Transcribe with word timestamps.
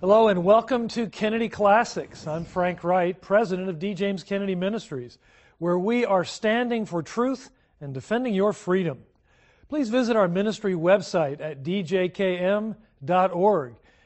Hello 0.00 0.28
and 0.28 0.44
welcome 0.44 0.86
to 0.86 1.08
Kennedy 1.08 1.48
Classics. 1.48 2.28
I'm 2.28 2.44
Frank 2.44 2.84
Wright, 2.84 3.20
president 3.20 3.68
of 3.68 3.80
D. 3.80 3.94
James 3.94 4.22
Kennedy 4.22 4.54
Ministries, 4.54 5.18
where 5.58 5.76
we 5.76 6.04
are 6.04 6.22
standing 6.22 6.86
for 6.86 7.02
truth 7.02 7.50
and 7.80 7.92
defending 7.92 8.32
your 8.32 8.52
freedom. 8.52 9.02
Please 9.68 9.88
visit 9.88 10.14
our 10.14 10.28
ministry 10.28 10.74
website 10.74 11.40
at 11.40 11.64
djkm.org. 11.64 12.76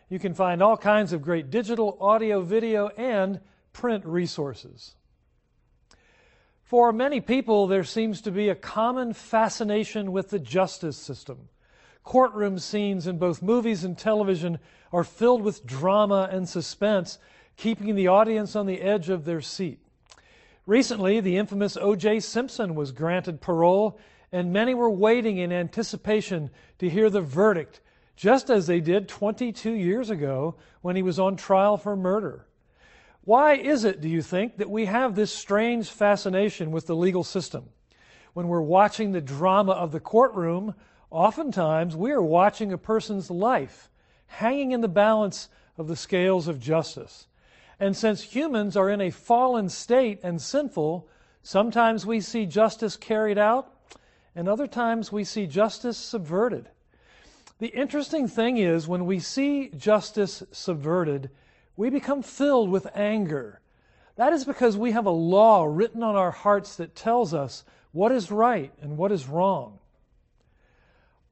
You 0.08 0.18
can 0.18 0.32
find 0.32 0.62
all 0.62 0.78
kinds 0.78 1.12
of 1.12 1.20
great 1.20 1.50
digital, 1.50 1.98
audio, 2.00 2.40
video, 2.40 2.88
and 2.96 3.38
print 3.74 4.06
resources. 4.06 4.94
For 6.62 6.90
many 6.90 7.20
people, 7.20 7.66
there 7.66 7.84
seems 7.84 8.22
to 8.22 8.30
be 8.30 8.48
a 8.48 8.54
common 8.54 9.12
fascination 9.12 10.10
with 10.10 10.30
the 10.30 10.38
justice 10.38 10.96
system. 10.96 11.50
Courtroom 12.04 12.58
scenes 12.58 13.06
in 13.06 13.18
both 13.18 13.42
movies 13.42 13.84
and 13.84 13.96
television 13.96 14.58
are 14.92 15.04
filled 15.04 15.42
with 15.42 15.64
drama 15.64 16.28
and 16.30 16.48
suspense, 16.48 17.18
keeping 17.56 17.94
the 17.94 18.08
audience 18.08 18.56
on 18.56 18.66
the 18.66 18.80
edge 18.80 19.08
of 19.08 19.24
their 19.24 19.40
seat. 19.40 19.78
Recently, 20.66 21.20
the 21.20 21.36
infamous 21.36 21.76
O.J. 21.76 22.20
Simpson 22.20 22.74
was 22.74 22.92
granted 22.92 23.40
parole, 23.40 23.98
and 24.30 24.52
many 24.52 24.74
were 24.74 24.90
waiting 24.90 25.38
in 25.38 25.52
anticipation 25.52 26.50
to 26.78 26.88
hear 26.88 27.10
the 27.10 27.20
verdict, 27.20 27.80
just 28.16 28.50
as 28.50 28.66
they 28.66 28.80
did 28.80 29.08
22 29.08 29.72
years 29.72 30.10
ago 30.10 30.56
when 30.80 30.96
he 30.96 31.02
was 31.02 31.18
on 31.18 31.36
trial 31.36 31.76
for 31.76 31.96
murder. 31.96 32.46
Why 33.24 33.54
is 33.54 33.84
it, 33.84 34.00
do 34.00 34.08
you 34.08 34.22
think, 34.22 34.56
that 34.56 34.70
we 34.70 34.86
have 34.86 35.14
this 35.14 35.32
strange 35.32 35.88
fascination 35.88 36.72
with 36.72 36.86
the 36.86 36.96
legal 36.96 37.22
system? 37.22 37.68
When 38.32 38.48
we're 38.48 38.60
watching 38.60 39.12
the 39.12 39.20
drama 39.20 39.72
of 39.72 39.92
the 39.92 40.00
courtroom, 40.00 40.74
oftentimes 41.12 41.94
we 41.94 42.10
are 42.10 42.22
watching 42.22 42.72
a 42.72 42.78
person's 42.78 43.30
life 43.30 43.90
hanging 44.26 44.72
in 44.72 44.80
the 44.80 44.88
balance 44.88 45.48
of 45.76 45.86
the 45.86 45.96
scales 45.96 46.48
of 46.48 46.58
justice. 46.58 47.26
And 47.78 47.96
since 47.96 48.22
humans 48.22 48.76
are 48.76 48.88
in 48.88 49.00
a 49.00 49.10
fallen 49.10 49.68
state 49.68 50.20
and 50.22 50.40
sinful, 50.40 51.08
sometimes 51.42 52.06
we 52.06 52.20
see 52.20 52.46
justice 52.46 52.96
carried 52.96 53.38
out, 53.38 53.70
and 54.34 54.48
other 54.48 54.66
times 54.66 55.12
we 55.12 55.24
see 55.24 55.46
justice 55.46 55.98
subverted. 55.98 56.68
The 57.58 57.68
interesting 57.68 58.26
thing 58.26 58.56
is, 58.56 58.88
when 58.88 59.04
we 59.04 59.18
see 59.18 59.68
justice 59.76 60.42
subverted, 60.50 61.30
we 61.76 61.90
become 61.90 62.22
filled 62.22 62.70
with 62.70 62.86
anger. 62.94 63.60
That 64.16 64.32
is 64.32 64.44
because 64.44 64.76
we 64.76 64.92
have 64.92 65.06
a 65.06 65.10
law 65.10 65.64
written 65.64 66.02
on 66.02 66.16
our 66.16 66.30
hearts 66.30 66.76
that 66.76 66.94
tells 66.94 67.34
us 67.34 67.64
what 67.92 68.12
is 68.12 68.30
right 68.30 68.72
and 68.80 68.96
what 68.96 69.12
is 69.12 69.28
wrong. 69.28 69.78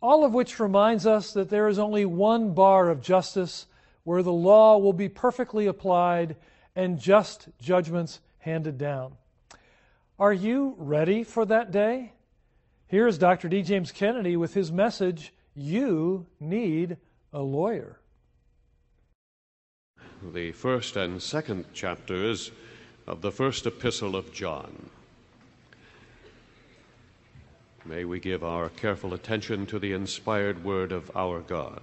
All 0.00 0.24
of 0.24 0.32
which 0.32 0.60
reminds 0.60 1.06
us 1.06 1.32
that 1.32 1.50
there 1.50 1.68
is 1.68 1.78
only 1.78 2.04
one 2.04 2.54
bar 2.54 2.88
of 2.88 3.02
justice 3.02 3.66
where 4.04 4.22
the 4.22 4.32
law 4.32 4.78
will 4.78 4.92
be 4.92 5.08
perfectly 5.08 5.66
applied 5.66 6.36
and 6.74 6.98
just 6.98 7.48
judgments 7.60 8.20
handed 8.38 8.78
down. 8.78 9.12
Are 10.18 10.32
you 10.32 10.74
ready 10.78 11.22
for 11.22 11.44
that 11.46 11.70
day? 11.70 12.12
Here 12.86 13.06
is 13.06 13.18
Dr. 13.18 13.48
D. 13.48 13.62
James 13.62 13.92
Kennedy 13.92 14.36
with 14.36 14.54
his 14.54 14.72
message 14.72 15.32
You 15.54 16.26
Need 16.40 16.96
a 17.32 17.40
Lawyer 17.40 18.00
the 20.22 20.52
first 20.52 20.96
and 20.96 21.22
second 21.22 21.72
chapters 21.72 22.50
of 23.06 23.22
the 23.22 23.32
first 23.32 23.66
epistle 23.66 24.16
of 24.16 24.32
John. 24.32 24.90
May 27.90 28.04
we 28.04 28.20
give 28.20 28.44
our 28.44 28.68
careful 28.68 29.14
attention 29.14 29.66
to 29.66 29.80
the 29.80 29.94
inspired 29.94 30.62
word 30.62 30.92
of 30.92 31.10
our 31.16 31.40
God. 31.40 31.82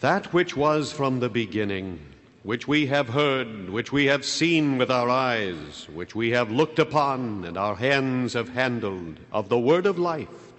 That 0.00 0.32
which 0.32 0.56
was 0.56 0.90
from 0.90 1.20
the 1.20 1.28
beginning, 1.28 2.00
which 2.44 2.66
we 2.66 2.86
have 2.86 3.10
heard, 3.10 3.68
which 3.68 3.92
we 3.92 4.06
have 4.06 4.24
seen 4.24 4.78
with 4.78 4.90
our 4.90 5.10
eyes, 5.10 5.86
which 5.92 6.14
we 6.14 6.30
have 6.30 6.50
looked 6.50 6.78
upon, 6.78 7.44
and 7.44 7.58
our 7.58 7.76
hands 7.76 8.32
have 8.32 8.48
handled, 8.48 9.20
of 9.30 9.50
the 9.50 9.58
word 9.58 9.84
of 9.84 9.98
life. 9.98 10.52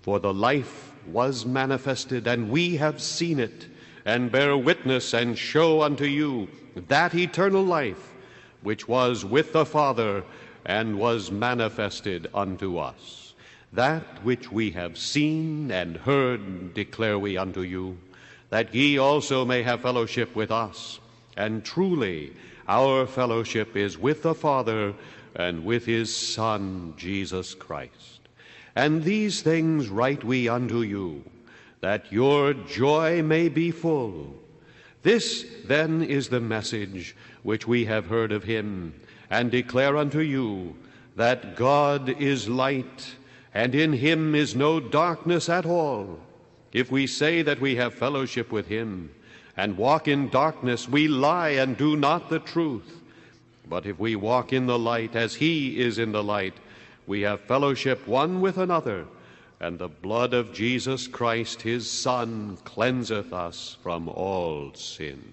For 0.00 0.18
the 0.18 0.32
life 0.32 0.92
was 1.06 1.44
manifested, 1.44 2.26
and 2.26 2.48
we 2.48 2.78
have 2.78 3.02
seen 3.02 3.38
it 3.38 3.66
and 4.06 4.32
bear 4.32 4.56
witness 4.56 5.12
and 5.12 5.36
show 5.36 5.82
unto 5.82 6.06
you 6.06 6.48
that 6.88 7.14
eternal 7.14 7.62
life 7.62 8.14
which 8.62 8.88
was 8.88 9.22
with 9.22 9.52
the 9.52 9.66
Father 9.66 10.24
and 10.66 10.98
was 10.98 11.30
manifested 11.30 12.26
unto 12.34 12.76
us. 12.76 13.34
That 13.72 14.02
which 14.24 14.50
we 14.50 14.72
have 14.72 14.98
seen 14.98 15.70
and 15.70 15.96
heard 15.96 16.74
declare 16.74 17.18
we 17.18 17.38
unto 17.38 17.62
you, 17.62 17.98
that 18.50 18.74
ye 18.74 18.98
also 18.98 19.44
may 19.44 19.62
have 19.62 19.80
fellowship 19.80 20.34
with 20.34 20.50
us. 20.50 20.98
And 21.36 21.64
truly, 21.64 22.32
our 22.68 23.06
fellowship 23.06 23.76
is 23.76 23.96
with 23.96 24.22
the 24.22 24.34
Father 24.34 24.92
and 25.36 25.64
with 25.64 25.86
his 25.86 26.14
Son, 26.14 26.94
Jesus 26.96 27.54
Christ. 27.54 28.20
And 28.74 29.04
these 29.04 29.42
things 29.42 29.88
write 29.88 30.24
we 30.24 30.48
unto 30.48 30.80
you 30.80 31.24
that 31.80 32.10
your 32.10 32.52
joy 32.52 33.22
may 33.22 33.48
be 33.48 33.70
full. 33.70 34.34
This 35.02 35.46
then 35.66 36.02
is 36.02 36.28
the 36.28 36.40
message 36.40 37.14
which 37.44 37.68
we 37.68 37.84
have 37.84 38.06
heard 38.06 38.32
of 38.32 38.42
him, 38.42 38.92
and 39.30 39.50
declare 39.50 39.96
unto 39.96 40.20
you 40.20 40.76
that 41.16 41.56
God 41.56 42.08
is 42.08 42.48
light, 42.48 43.14
and 43.54 43.74
in 43.74 43.92
him 43.92 44.34
is 44.34 44.54
no 44.54 44.80
darkness 44.80 45.48
at 45.48 45.66
all. 45.66 46.20
If 46.72 46.90
we 46.90 47.06
say 47.06 47.42
that 47.42 47.60
we 47.60 47.76
have 47.76 47.94
fellowship 47.94 48.52
with 48.52 48.66
him, 48.66 49.10
and 49.56 49.78
walk 49.78 50.06
in 50.08 50.28
darkness, 50.28 50.88
we 50.88 51.08
lie 51.08 51.50
and 51.50 51.76
do 51.76 51.96
not 51.96 52.28
the 52.28 52.40
truth. 52.40 53.00
But 53.68 53.86
if 53.86 53.98
we 53.98 54.14
walk 54.14 54.52
in 54.52 54.66
the 54.66 54.78
light 54.78 55.16
as 55.16 55.34
he 55.34 55.80
is 55.80 55.98
in 55.98 56.12
the 56.12 56.22
light, 56.22 56.54
we 57.06 57.22
have 57.22 57.40
fellowship 57.40 58.06
one 58.06 58.40
with 58.40 58.58
another 58.58 59.06
and 59.60 59.78
the 59.78 59.88
blood 59.88 60.34
of 60.34 60.52
Jesus 60.52 61.06
Christ, 61.06 61.62
his 61.62 61.90
Son, 61.90 62.58
cleanseth 62.64 63.32
us 63.32 63.76
from 63.82 64.08
all 64.08 64.72
sin. 64.74 65.32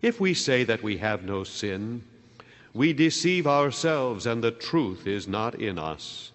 If 0.00 0.20
we 0.20 0.34
say 0.34 0.64
that 0.64 0.82
we 0.82 0.98
have 0.98 1.24
no 1.24 1.44
sin, 1.44 2.04
we 2.74 2.92
deceive 2.92 3.46
ourselves, 3.46 4.26
and 4.26 4.42
the 4.42 4.50
truth 4.50 5.06
is 5.06 5.28
not 5.28 5.54
in 5.56 5.78
us. 5.78 6.32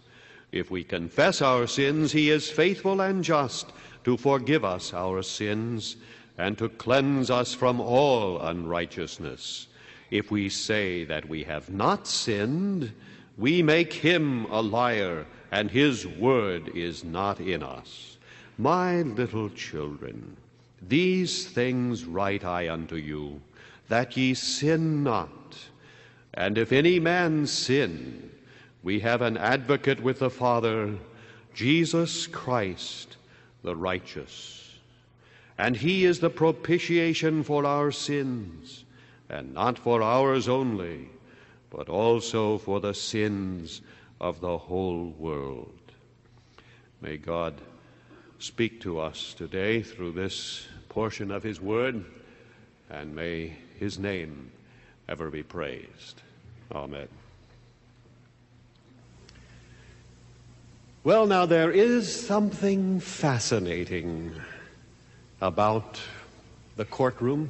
If 0.51 0.71
we 0.71 0.83
confess 0.83 1.41
our 1.41 1.67
sins, 1.67 2.11
he 2.11 2.29
is 2.29 2.49
faithful 2.49 3.01
and 3.01 3.23
just 3.23 3.71
to 4.03 4.17
forgive 4.17 4.63
us 4.63 4.93
our 4.93 5.21
sins 5.23 5.97
and 6.37 6.57
to 6.57 6.69
cleanse 6.69 7.29
us 7.29 7.53
from 7.53 7.81
all 7.81 8.39
unrighteousness. 8.39 9.67
If 10.11 10.31
we 10.31 10.49
say 10.49 11.03
that 11.05 11.27
we 11.27 11.43
have 11.43 11.69
not 11.69 12.07
sinned, 12.07 12.93
we 13.37 13.61
make 13.61 13.91
him 13.91 14.45
a 14.45 14.61
liar 14.61 15.25
and 15.51 15.69
his 15.69 16.07
word 16.07 16.69
is 16.75 17.03
not 17.03 17.39
in 17.39 17.63
us. 17.63 18.17
My 18.57 19.01
little 19.01 19.49
children, 19.49 20.37
these 20.81 21.47
things 21.47 22.05
write 22.05 22.45
I 22.45 22.69
unto 22.69 22.95
you, 22.95 23.41
that 23.89 24.15
ye 24.15 24.33
sin 24.33 25.03
not. 25.03 25.29
And 26.37 26.55
if 26.59 26.71
any 26.71 26.99
man 26.99 27.47
sin, 27.47 28.29
we 28.83 28.99
have 28.99 29.23
an 29.23 29.37
advocate 29.37 29.99
with 29.99 30.19
the 30.19 30.29
Father, 30.29 30.93
Jesus 31.55 32.27
Christ, 32.27 33.17
the 33.63 33.75
righteous. 33.75 34.77
And 35.57 35.75
he 35.75 36.05
is 36.05 36.19
the 36.19 36.29
propitiation 36.29 37.41
for 37.41 37.65
our 37.65 37.91
sins, 37.91 38.85
and 39.27 39.55
not 39.55 39.79
for 39.79 40.03
ours 40.03 40.47
only, 40.47 41.09
but 41.71 41.89
also 41.89 42.59
for 42.59 42.79
the 42.79 42.93
sins 42.93 43.81
of 44.21 44.39
the 44.39 44.59
whole 44.59 45.15
world. 45.17 45.73
May 47.01 47.17
God 47.17 47.55
speak 48.37 48.79
to 48.81 48.99
us 48.99 49.33
today 49.33 49.81
through 49.81 50.11
this 50.11 50.67
portion 50.87 51.31
of 51.31 51.41
His 51.41 51.59
Word, 51.59 52.05
and 52.91 53.15
may 53.15 53.57
His 53.79 53.97
name 53.97 54.51
ever 55.09 55.31
be 55.31 55.41
praised. 55.41 56.21
Amen. 56.73 57.07
Well, 61.03 61.25
now, 61.25 61.45
there 61.45 61.71
is 61.71 62.13
something 62.13 62.99
fascinating 62.99 64.33
about 65.39 66.01
the 66.75 66.83
courtroom. 66.83 67.49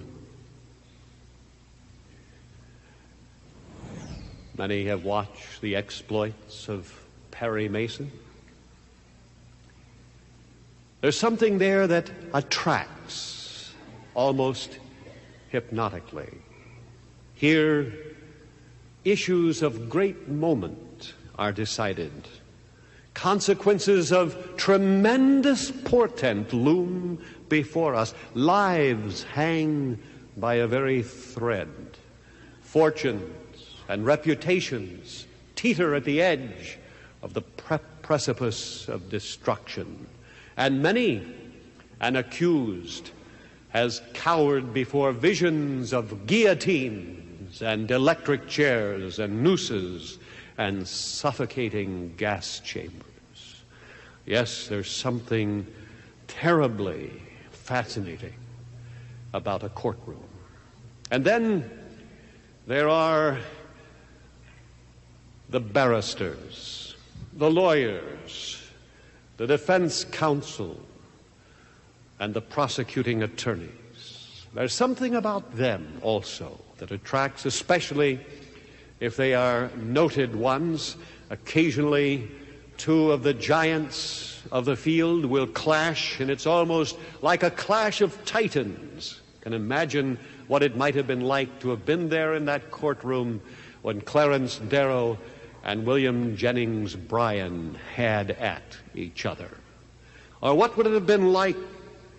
Many 4.58 4.86
have 4.86 5.04
watched 5.04 5.62
the 5.62 5.76
exploits 5.76 6.70
of 6.70 6.94
Perry 7.32 7.68
Mason. 7.68 8.12
There's 11.02 11.18
something 11.18 11.58
there 11.58 11.88
that 11.88 12.12
attracts 12.34 13.72
almost 14.14 14.78
hypnotically. 15.50 16.30
Here, 17.34 17.94
issues 19.04 19.62
of 19.62 19.90
great 19.90 20.28
moment 20.28 21.14
are 21.38 21.52
decided. 21.52 22.12
Consequences 23.14 24.12
of 24.12 24.58
tremendous 24.58 25.72
portent 25.72 26.54
loom 26.54 27.20
before 27.50 27.96
us. 27.96 28.14
Lives 28.34 29.24
hang 29.24 30.00
by 30.36 30.56
a 30.56 30.68
very 30.68 31.02
thread. 31.02 31.70
Fortunes 32.62 33.76
and 33.88 34.06
reputations 34.06 35.26
teeter 35.56 35.96
at 35.96 36.04
the 36.04 36.22
edge 36.22 36.78
of 37.24 37.34
the 37.34 37.42
pre- 37.42 37.80
precipice 38.02 38.88
of 38.88 39.10
destruction. 39.10 40.08
And 40.56 40.82
many, 40.82 41.26
an 42.00 42.16
accused, 42.16 43.12
has 43.70 44.02
cowered 44.14 44.74
before 44.74 45.12
visions 45.12 45.94
of 45.94 46.28
guillotines 46.28 47.27
and 47.62 47.90
electric 47.92 48.48
chairs 48.48 49.20
and 49.20 49.44
nooses 49.44 50.18
and 50.58 50.88
suffocating 50.88 52.14
gas 52.18 52.60
chambers. 52.60 53.64
Yes, 54.26 54.68
there's 54.68 54.92
something 54.92 55.66
terribly 56.28 57.12
fascinating 57.52 58.34
about 59.34 59.64
a 59.64 59.70
courtroom. 59.70 60.24
And 61.12 61.24
then 61.24 61.70
there 62.66 62.90
are 62.90 63.38
the 65.50 65.60
barristers, 65.60 66.96
the 67.34 67.50
lawyers, 67.50 68.62
the 69.38 69.48
defense 69.48 70.04
counsel, 70.04 70.78
and 72.20 72.34
the 72.34 72.42
prosecuting 72.42 73.24
attorneys. 73.24 74.17
There's 74.54 74.74
something 74.74 75.16
about 75.16 75.56
them 75.56 76.00
also 76.02 76.60
that 76.78 76.92
attracts, 76.92 77.46
especially 77.46 78.20
if 79.00 79.16
they 79.18 79.34
are 79.34 79.70
noted 79.76 80.36
ones. 80.36 80.96
Occasionally, 81.30 82.30
two 82.78 83.12
of 83.12 83.24
the 83.24 83.34
giants 83.34 84.42
of 84.52 84.66
the 84.66 84.76
field 84.76 85.26
will 85.26 85.48
clash, 85.48 86.20
and 86.20 86.30
it's 86.30 86.46
almost 86.46 86.98
like 87.22 87.44
a 87.44 87.52
clash 87.52 88.02
of 88.02 88.24
titans. 88.26 89.22
Can 89.42 89.54
imagine 89.54 90.18
what 90.48 90.64
it 90.64 90.76
might 90.76 90.96
have 90.96 91.08
been 91.08 91.22
like 91.22 91.60
to 91.60 91.70
have 91.70 91.86
been 91.86 92.10
there 92.10 92.36
in 92.36 92.46
that 92.46 92.72
courtroom 92.72 93.42
when 93.82 94.02
Clarence 94.02 94.58
Darrow 94.58 95.18
and 95.64 95.86
William 95.86 96.36
Jennings 96.38 96.96
Bryan 96.96 97.78
had 97.94 98.32
at 98.32 98.78
each 98.96 99.26
other. 99.26 99.50
Or 100.42 100.56
what 100.56 100.78
would 100.78 100.88
it 100.88 100.94
have 100.94 101.06
been 101.06 101.34
like 101.34 101.58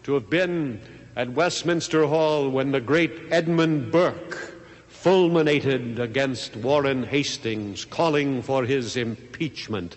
to 0.05 0.15
have 0.15 0.29
been 0.29 0.81
at 1.19 1.33
Westminster 1.33 2.07
Hall 2.07 2.49
when 2.49 2.71
the 2.71 2.81
great 2.81 3.11
Edmund 3.33 3.91
Burke 3.91 4.55
fulminated 4.87 5.99
against 5.99 6.55
Warren 6.55 7.03
Hastings, 7.03 7.85
calling 7.85 8.41
for 8.41 8.65
his 8.65 8.97
impeachment 8.97 9.97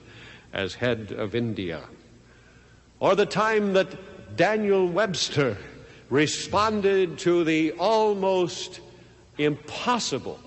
as 0.51 0.73
head 0.73 1.11
of 1.11 1.35
India? 1.35 1.83
Or 2.99 3.15
the 3.15 3.27
time 3.27 3.73
that 3.73 4.35
Daniel 4.35 4.87
Webster 4.87 5.59
responded 6.09 7.19
to 7.19 7.43
the 7.43 7.73
almost 7.73 8.79
impossible 9.37 10.39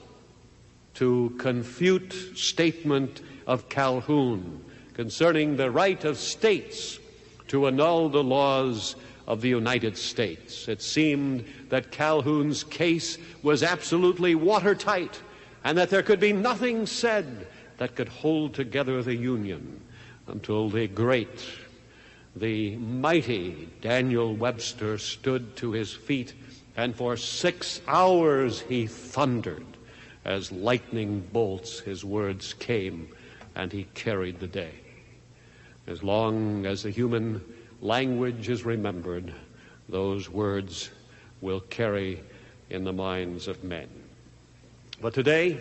to 0.95 1.37
confute 1.39 2.37
statement 2.37 3.21
of 3.47 3.69
Calhoun 3.69 4.65
concerning 4.93 5.57
the 5.57 5.71
right 5.71 6.05
of 6.05 6.19
states 6.19 6.99
to 7.47 7.69
annul 7.69 8.09
the 8.09 8.25
laws 8.25 8.97
of 9.27 9.41
the 9.41 9.49
United 9.49 9.97
States. 9.97 10.69
It 10.69 10.83
seemed 10.83 11.45
that 11.71 11.91
Calhoun's 11.91 12.65
case 12.65 13.19
was 13.43 13.63
absolutely 13.63 14.35
watertight 14.35 15.21
and 15.65 15.79
that 15.79 15.91
there 15.91 16.03
could 16.03 16.21
be 16.21 16.33
nothing 16.33 16.87
said 16.87 17.47
that 17.79 17.95
could 17.95 18.09
hold 18.09 18.55
together 18.55 19.03
the 19.03 19.17
Union 19.17 19.81
until 20.27 20.69
the 20.69 20.87
great, 20.87 21.45
the 22.37 22.77
mighty 22.77 23.69
Daniel 23.81 24.35
Webster 24.35 24.99
stood 24.99 25.57
to 25.57 25.73
his 25.73 25.93
feet 25.93 26.35
and 26.77 26.95
for 26.95 27.17
six 27.17 27.81
hours 27.87 28.61
he 28.61 28.87
thundered 28.87 29.67
as 30.25 30.51
lightning 30.51 31.21
bolts, 31.33 31.81
his 31.81 32.05
words 32.05 32.55
came, 32.55 33.09
and 33.55 33.73
he 33.73 33.85
carried 33.95 34.41
the 34.41 34.47
day. 34.47 34.73
As 35.87 36.03
long 36.03 36.65
as 36.67 36.83
the 36.83 36.91
human 36.91 37.43
language 37.85 38.49
is 38.49 38.65
remembered, 38.65 39.31
those 39.91 40.31
words 40.31 40.89
will 41.43 41.61
carry 41.61 42.19
in 42.71 42.83
the 42.83 42.93
minds 42.93 43.47
of 43.47 43.63
men. 43.63 43.89
But 45.03 45.13
today, 45.13 45.59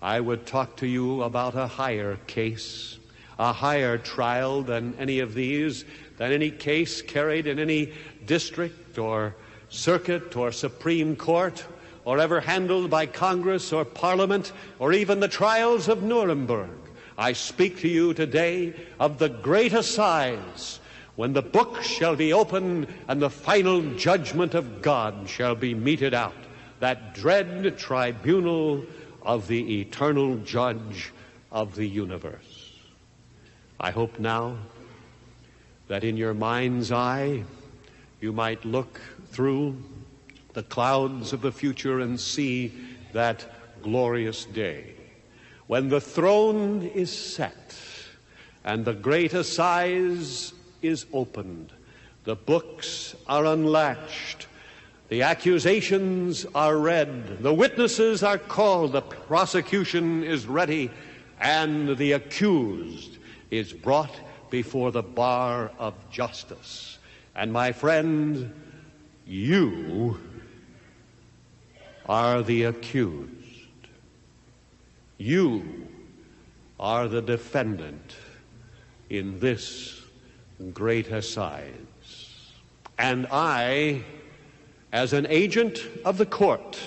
I 0.00 0.18
would 0.18 0.46
talk 0.46 0.76
to 0.78 0.86
you 0.86 1.22
about 1.22 1.54
a 1.54 1.66
higher 1.66 2.16
case, 2.26 2.96
a 3.38 3.52
higher 3.52 3.98
trial 3.98 4.62
than 4.62 4.94
any 4.98 5.20
of 5.20 5.34
these, 5.34 5.84
than 6.16 6.32
any 6.32 6.50
case 6.50 7.02
carried 7.02 7.46
in 7.46 7.58
any 7.58 7.92
district 8.24 8.98
or 8.98 9.34
circuit 9.68 10.34
or 10.34 10.52
Supreme 10.52 11.16
Court 11.16 11.62
or 12.06 12.18
ever 12.18 12.40
handled 12.40 12.88
by 12.88 13.04
Congress 13.04 13.74
or 13.74 13.84
Parliament 13.84 14.52
or 14.78 14.94
even 14.94 15.20
the 15.20 15.28
trials 15.28 15.88
of 15.88 16.02
Nuremberg. 16.02 16.70
I 17.18 17.34
speak 17.34 17.80
to 17.80 17.88
you 17.88 18.14
today 18.14 18.72
of 18.98 19.18
the 19.18 19.28
great 19.28 19.74
assize 19.74 20.80
when 21.16 21.32
the 21.32 21.42
book 21.42 21.82
shall 21.82 22.16
be 22.16 22.32
opened 22.32 22.86
and 23.08 23.20
the 23.20 23.30
final 23.30 23.82
judgment 23.96 24.54
of 24.54 24.80
God 24.82 25.28
shall 25.28 25.54
be 25.54 25.74
meted 25.74 26.14
out, 26.14 26.34
that 26.80 27.14
dread 27.14 27.78
tribunal 27.78 28.84
of 29.22 29.46
the 29.46 29.80
eternal 29.80 30.36
judge 30.38 31.12
of 31.50 31.74
the 31.74 31.86
universe. 31.86 32.72
I 33.78 33.90
hope 33.90 34.18
now 34.18 34.56
that 35.88 36.04
in 36.04 36.16
your 36.16 36.34
mind's 36.34 36.90
eye 36.90 37.44
you 38.20 38.32
might 38.32 38.64
look 38.64 39.00
through 39.26 39.76
the 40.54 40.62
clouds 40.62 41.32
of 41.32 41.40
the 41.40 41.52
future 41.52 42.00
and 42.00 42.18
see 42.18 42.72
that 43.12 43.44
glorious 43.82 44.44
day 44.44 44.94
when 45.66 45.88
the 45.88 46.00
throne 46.00 46.82
is 46.82 47.10
set 47.10 47.74
and 48.64 48.84
the 48.84 48.92
great 48.92 49.32
assize 49.32 50.52
is 50.82 51.06
opened, 51.12 51.72
the 52.24 52.36
books 52.36 53.14
are 53.26 53.46
unlatched, 53.46 54.46
the 55.08 55.22
accusations 55.22 56.46
are 56.54 56.76
read, 56.78 57.42
the 57.42 57.52
witnesses 57.52 58.22
are 58.22 58.38
called, 58.38 58.92
the 58.92 59.02
prosecution 59.02 60.22
is 60.24 60.46
ready, 60.46 60.90
and 61.40 61.96
the 61.96 62.12
accused 62.12 63.18
is 63.50 63.72
brought 63.72 64.14
before 64.50 64.92
the 64.92 65.02
bar 65.02 65.70
of 65.78 65.94
justice. 66.10 66.98
And 67.34 67.52
my 67.52 67.72
friend, 67.72 68.52
you 69.26 70.18
are 72.06 72.42
the 72.42 72.64
accused. 72.64 73.30
You 75.18 75.88
are 76.78 77.08
the 77.08 77.22
defendant 77.22 78.16
in 79.08 79.38
this 79.40 80.01
great 80.72 81.08
assize. 81.08 81.62
And 82.98 83.26
I, 83.30 84.04
as 84.92 85.12
an 85.12 85.26
agent 85.28 85.80
of 86.04 86.18
the 86.18 86.26
court, 86.26 86.78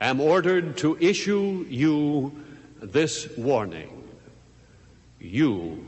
am 0.00 0.20
ordered 0.20 0.76
to 0.78 0.96
issue 1.00 1.64
you 1.68 2.32
this 2.80 3.28
warning. 3.36 4.02
You 5.20 5.86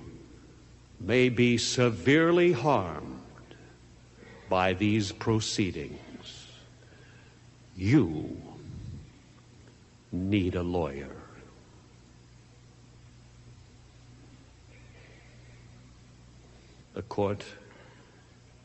may 1.00 1.28
be 1.28 1.58
severely 1.58 2.52
harmed 2.52 3.20
by 4.48 4.72
these 4.72 5.10
proceedings. 5.10 5.98
You 7.76 8.40
need 10.12 10.54
a 10.54 10.62
lawyer. 10.62 11.23
The 16.94 17.02
court 17.02 17.44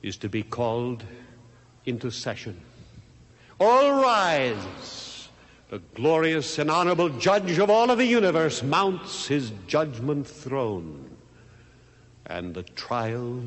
is 0.02 0.18
to 0.18 0.30
be 0.30 0.44
called 0.44 1.04
into 1.86 2.12
session. 2.12 2.62
All 3.60 4.02
rise! 4.02 5.30
The 5.70 5.80
glorious 5.94 6.58
and 6.58 6.72
honorable 6.72 7.10
judge 7.10 7.58
of 7.60 7.70
all 7.70 7.92
of 7.92 7.98
the 7.98 8.06
universe 8.06 8.64
mounts 8.64 9.28
his 9.28 9.52
judgment 9.68 10.28
throne. 10.28 11.18
And 12.26 12.54
the 12.54 12.64
trial 12.64 13.42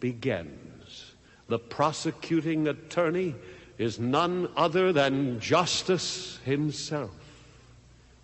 begins. 0.00 1.12
The 1.48 1.58
prosecuting 1.58 2.68
attorney 2.68 3.34
is 3.78 3.98
none 3.98 4.48
other 4.56 4.92
than 4.92 5.40
Justice 5.40 6.38
himself, 6.44 7.10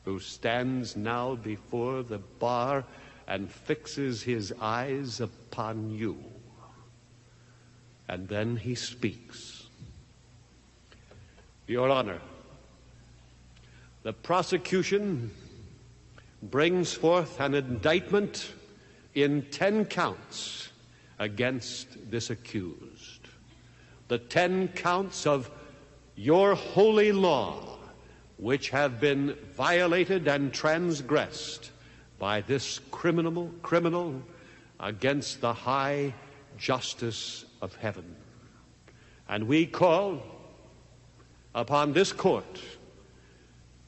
who 0.04 0.20
stands 0.20 0.96
now 0.96 1.34
before 1.34 2.02
the 2.02 2.18
bar 2.18 2.84
and 3.26 3.50
fixes 3.50 4.23
his 4.23 4.52
eyes 4.61 5.21
upon 5.21 5.90
you. 5.90 6.16
And 8.09 8.28
then 8.28 8.56
he 8.56 8.75
speaks. 8.75 9.66
Your 11.66 11.90
Honor, 11.90 12.21
the 14.04 14.12
prosecution 14.12 15.33
brings 16.40 16.92
forth 16.92 17.40
an 17.40 17.54
indictment 17.54 18.52
in 19.14 19.42
ten 19.50 19.85
counts 19.85 20.68
against 21.18 22.11
this 22.11 22.30
accused. 22.30 23.26
The 24.06 24.18
ten 24.18 24.68
counts 24.68 25.26
of 25.26 25.50
your 26.14 26.54
holy 26.54 27.11
law, 27.11 27.78
which 28.37 28.71
have 28.71 29.00
been 29.00 29.37
violated 29.56 30.28
and 30.28 30.52
transgressed 30.52 31.73
by 32.18 32.40
this 32.42 32.80
criminal 32.90 33.50
criminal 33.62 34.23
against 34.80 35.40
the 35.40 35.52
high 35.52 36.14
justice 36.58 37.44
of 37.62 37.75
heaven. 37.76 38.16
And 39.28 39.46
we 39.46 39.66
call 39.66 40.23
upon 41.54 41.92
this 41.92 42.12
court 42.12 42.61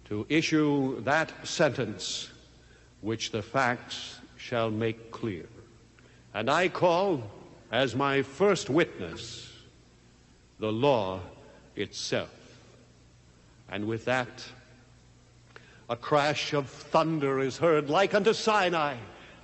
to 0.06 0.26
issue 0.28 1.00
that 1.02 1.32
sentence 1.47 2.30
which 3.00 3.30
the 3.30 3.42
facts 3.42 4.18
shall 4.37 4.70
make 4.70 5.11
clear. 5.11 5.47
And 6.35 6.50
I 6.50 6.68
call 6.68 7.23
as 7.70 7.94
my 7.94 8.23
first 8.23 8.70
witness 8.70 9.52
the 10.58 10.73
law 10.73 11.20
itself. 11.76 12.30
And 13.68 13.87
with 13.87 14.06
that, 14.06 14.44
a 15.88 15.97
crash 15.97 16.52
of 16.52 16.68
thunder 16.68 17.40
is 17.40 17.57
heard 17.57 17.88
like 17.88 18.14
unto 18.14 18.33
Sinai, 18.33 18.97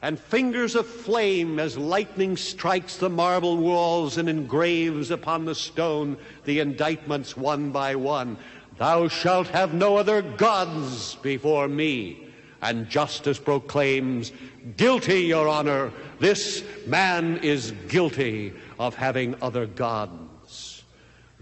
and 0.03 0.19
fingers 0.19 0.75
of 0.75 0.87
flame 0.87 1.59
as 1.59 1.79
lightning 1.79 2.37
strikes 2.37 2.99
the 2.99 3.09
marble 3.09 3.57
walls 3.57 4.19
and 4.19 4.29
engraves 4.29 5.11
upon 5.11 5.47
the 5.47 5.55
stone 5.55 6.19
the 6.45 6.61
indictments 6.61 7.37
one 7.37 7.71
by 7.71 7.95
one. 7.95 8.37
Thou 8.77 9.09
shalt 9.09 9.49
have 9.49 9.73
no 9.73 9.97
other 9.97 10.21
gods 10.21 11.15
before 11.17 11.69
me. 11.69 12.29
And 12.61 12.89
justice 12.89 13.39
proclaims, 13.39 14.33
Guilty, 14.77 15.21
Your 15.21 15.49
Honor, 15.49 15.93
this 16.19 16.65
man 16.87 17.39
is 17.39 17.73
guilty 17.89 18.53
of 18.79 18.95
having 18.95 19.37
other 19.41 19.67
gods. 19.67 20.24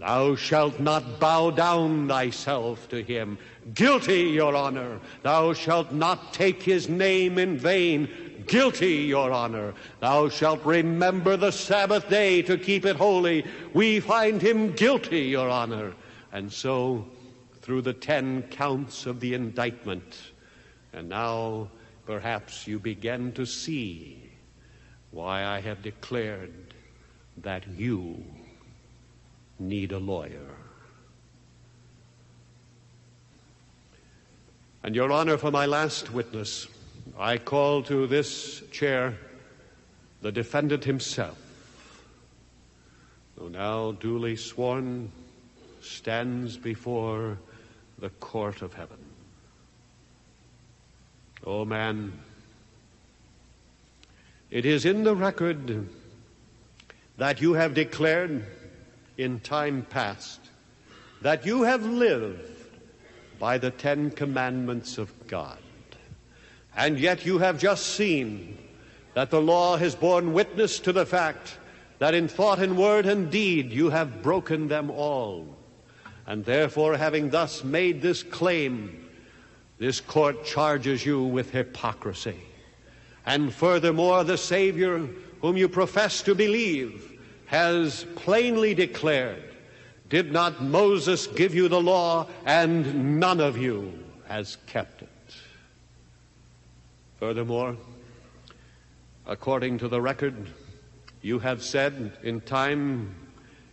Thou 0.03 0.35
shalt 0.35 0.81
not 0.81 1.17
bow 1.17 1.49
down 1.49 2.09
thyself 2.09 2.89
to 2.89 3.01
him. 3.01 3.37
Guilty, 3.73 4.23
Your 4.23 4.53
Honor. 4.53 4.99
Thou 5.21 5.53
shalt 5.53 5.93
not 5.93 6.33
take 6.33 6.61
his 6.61 6.89
name 6.89 7.37
in 7.37 7.57
vain. 7.57 8.43
Guilty, 8.45 8.95
Your 8.95 9.31
Honor. 9.31 9.73
Thou 10.01 10.27
shalt 10.27 10.65
remember 10.65 11.37
the 11.37 11.51
Sabbath 11.51 12.09
day 12.09 12.41
to 12.41 12.57
keep 12.57 12.85
it 12.85 12.97
holy. 12.97 13.45
We 13.73 14.01
find 14.01 14.41
him 14.41 14.73
guilty, 14.73 15.21
Your 15.21 15.47
Honor. 15.47 15.93
And 16.33 16.51
so, 16.51 17.07
through 17.61 17.83
the 17.83 17.93
ten 17.93 18.41
counts 18.51 19.05
of 19.05 19.21
the 19.21 19.33
indictment, 19.33 20.33
and 20.91 21.07
now 21.07 21.69
perhaps 22.05 22.67
you 22.67 22.77
begin 22.77 23.31
to 23.31 23.45
see 23.45 24.31
why 25.11 25.45
I 25.45 25.61
have 25.61 25.81
declared 25.81 26.73
that 27.37 27.63
you 27.77 28.21
need 29.63 29.91
a 29.91 29.99
lawyer. 29.99 30.55
And, 34.83 34.95
Your 34.95 35.11
Honor, 35.11 35.37
for 35.37 35.49
my 35.49 35.65
last 35.65 36.11
witness, 36.11 36.67
I 37.17 37.37
call 37.37 37.83
to 37.83 38.05
this 38.05 38.61
chair 38.71 39.17
the 40.21 40.31
defendant 40.31 40.83
himself, 40.83 41.37
who 43.37 43.49
now 43.49 43.93
duly 43.93 44.35
sworn 44.35 45.11
stands 45.81 46.57
before 46.57 47.37
the 47.99 48.09
court 48.09 48.61
of 48.61 48.73
heaven. 48.73 48.97
Oh, 51.45 51.65
man, 51.65 52.13
it 54.49 54.65
is 54.65 54.85
in 54.85 55.03
the 55.03 55.15
record 55.15 55.87
that 57.17 57.41
you 57.41 57.53
have 57.53 57.73
declared 57.73 58.45
in 59.17 59.39
time 59.39 59.85
past 59.89 60.39
that 61.21 61.45
you 61.45 61.63
have 61.63 61.85
lived 61.85 62.49
by 63.39 63.57
the 63.57 63.71
Ten 63.71 64.11
Commandments 64.11 64.97
of 64.97 65.11
God. 65.27 65.57
And 66.75 66.99
yet 66.99 67.25
you 67.25 67.37
have 67.37 67.59
just 67.59 67.95
seen 67.95 68.57
that 69.13 69.29
the 69.29 69.41
law 69.41 69.77
has 69.77 69.95
borne 69.95 70.33
witness 70.33 70.79
to 70.79 70.91
the 70.91 71.05
fact 71.05 71.57
that 71.99 72.13
in 72.13 72.27
thought 72.27 72.59
and 72.59 72.77
word 72.77 73.05
and 73.05 73.31
deed 73.31 73.71
you 73.71 73.89
have 73.89 74.23
broken 74.23 74.67
them 74.67 74.89
all. 74.89 75.55
And 76.25 76.43
therefore, 76.43 76.97
having 76.97 77.29
thus 77.29 77.63
made 77.63 78.01
this 78.01 78.23
claim, 78.23 79.09
this 79.77 79.99
court 79.99 80.45
charges 80.45 81.05
you 81.05 81.23
with 81.23 81.51
hypocrisy. 81.51 82.39
And 83.25 83.53
furthermore, 83.53 84.23
the 84.23 84.37
Savior, 84.37 85.07
whom 85.41 85.57
you 85.57 85.69
profess 85.69 86.21
to 86.23 86.33
believe, 86.33 87.12
has 87.47 88.05
plainly 88.15 88.73
declared 88.73 89.43
Did 90.09 90.31
not 90.31 90.61
Moses 90.61 91.27
give 91.27 91.55
you 91.55 91.67
the 91.67 91.81
law, 91.81 92.27
and 92.45 93.19
none 93.19 93.39
of 93.39 93.57
you 93.57 93.93
has 94.27 94.57
kept 94.67 95.01
it? 95.01 95.09
Furthermore, 97.19 97.77
according 99.25 99.77
to 99.79 99.87
the 99.87 100.01
record, 100.01 100.35
you 101.21 101.39
have 101.39 101.63
said 101.63 102.17
in 102.21 102.41
time, 102.41 103.15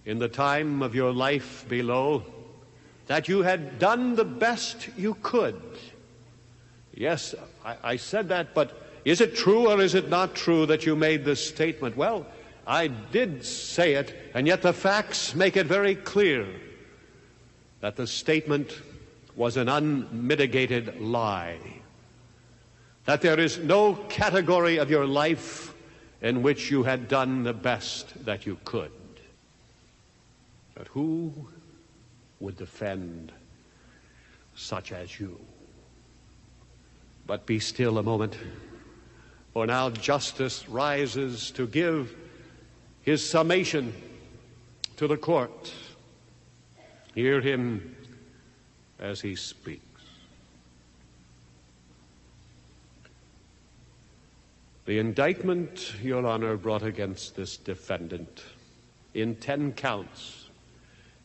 in 0.07 0.19
the 0.19 0.29
time 0.29 0.83
of 0.83 0.95
your 0.95 1.13
life 1.13 1.67
below, 1.69 2.23
that 3.07 3.29
you 3.29 3.43
had 3.43 3.79
done 3.79 4.15
the 4.15 4.25
best 4.25 4.89
you 4.97 5.15
could. 5.23 5.61
Yes, 6.95 7.35
I, 7.65 7.77
I 7.83 7.97
said 7.97 8.29
that, 8.29 8.55
but 8.55 8.87
is 9.05 9.21
it 9.21 9.35
true 9.35 9.69
or 9.69 9.81
is 9.81 9.95
it 9.95 10.09
not 10.09 10.35
true 10.35 10.67
that 10.67 10.87
you 10.87 10.95
made 10.95 11.25
this 11.25 11.45
statement? 11.45 11.97
Well, 11.97 12.27
I 12.67 12.89
did 12.89 13.45
say 13.45 13.95
it, 13.95 14.15
and 14.35 14.47
yet 14.47 14.63
the 14.63 14.73
facts 14.73 15.35
make 15.35 15.57
it 15.57 15.67
very 15.67 15.95
clear 15.95 16.47
that 17.81 17.97
the 17.97 18.07
statement 18.07 18.81
was 19.35 19.57
an 19.57 19.69
unmitigated 19.69 21.01
lie. 21.01 21.59
That 23.07 23.23
there 23.23 23.41
is 23.41 23.59
no 23.59 23.95
category 24.09 24.77
of 24.77 24.91
your 24.91 25.07
life 25.07 25.75
in 26.21 26.43
which 26.43 26.71
you 26.71 26.83
had 26.83 27.09
done 27.09 27.43
the 27.43 27.55
best 27.55 28.25
that 28.25 28.45
you 28.45 28.59
could. 28.65 28.93
But 30.75 30.89
who 30.89 31.33
would 32.41 32.57
defend 32.57 33.33
such 34.55 34.93
as 34.93 35.19
you? 35.19 35.41
But 37.27 37.47
be 37.47 37.59
still 37.59 37.99
a 37.99 38.03
moment, 38.03 38.37
for 39.55 39.67
now 39.67 39.91
justice 39.91 40.69
rises 40.69 41.51
to 41.53 41.67
give 41.67 42.15
his 43.03 43.29
summation 43.29 43.93
to 44.97 45.07
the 45.07 45.17
court. 45.17 45.73
Hear 47.15 47.41
him 47.41 47.97
as 48.99 49.21
he 49.21 49.35
speaks. 49.35 49.85
The 54.85 54.99
indictment, 54.99 55.95
Your 56.03 56.27
Honor, 56.27 56.57
brought 56.57 56.83
against 56.83 57.37
this 57.37 57.57
defendant 57.57 58.43
in 59.15 59.37
ten 59.37 59.73
counts 59.73 60.49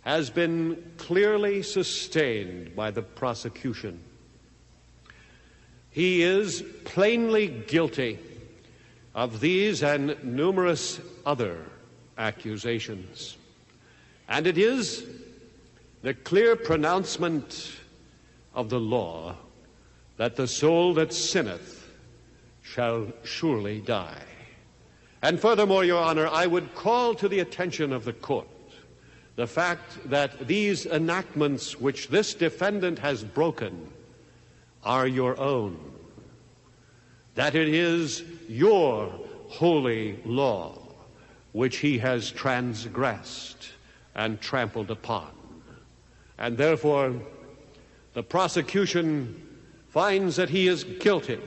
has 0.02 0.30
been 0.30 0.92
clearly 0.98 1.64
sustained 1.64 2.76
by 2.76 2.92
the 2.92 3.02
prosecution. 3.02 4.00
He 5.90 6.22
is 6.22 6.64
plainly 6.84 7.48
guilty 7.48 8.20
of 9.16 9.40
these 9.40 9.82
and 9.82 10.22
numerous 10.24 11.00
other 11.26 11.66
accusations. 12.18 13.38
And 14.28 14.46
it 14.46 14.58
is 14.58 15.06
the 16.02 16.14
clear 16.14 16.56
pronouncement 16.58 17.72
of 18.54 18.70
the 18.70 18.80
law 18.80 19.36
that 20.18 20.36
the 20.36 20.48
soul 20.48 20.94
that 20.96 21.14
sinneth 21.14 21.88
shall 22.62 23.08
surely 23.24 23.80
die. 23.80 24.22
And 25.22 25.40
furthermore, 25.40 25.86
Your 25.86 26.04
Honor, 26.04 26.28
I 26.28 26.46
would 26.46 26.76
call 26.76 27.16
to 27.16 27.28
the 27.28 27.40
attention 27.40 27.94
of 27.94 28.06
the 28.06 28.14
court 28.14 28.48
the 29.36 29.48
fact 29.48 30.10
that 30.10 30.48
these 30.48 30.86
enactments 30.86 31.80
which 31.80 32.10
this 32.10 32.34
defendant 32.34 33.00
has 33.00 33.24
broken 33.24 33.90
are 34.84 35.08
your 35.08 35.38
own, 35.40 35.78
that 37.36 37.56
it 37.56 37.68
is 37.68 38.24
your 38.48 39.12
holy 39.50 40.20
law 40.26 40.78
which 41.52 41.78
he 41.78 41.98
has 42.00 42.32
transgressed 42.32 43.70
and 44.16 44.42
trampled 44.42 44.92
upon. 44.92 45.30
And 46.38 46.58
therefore, 46.58 47.14
the 48.14 48.24
prosecution 48.24 49.42
finds 49.90 50.36
that 50.36 50.50
he 50.50 50.68
is 50.68 50.84
guilty 50.84 51.40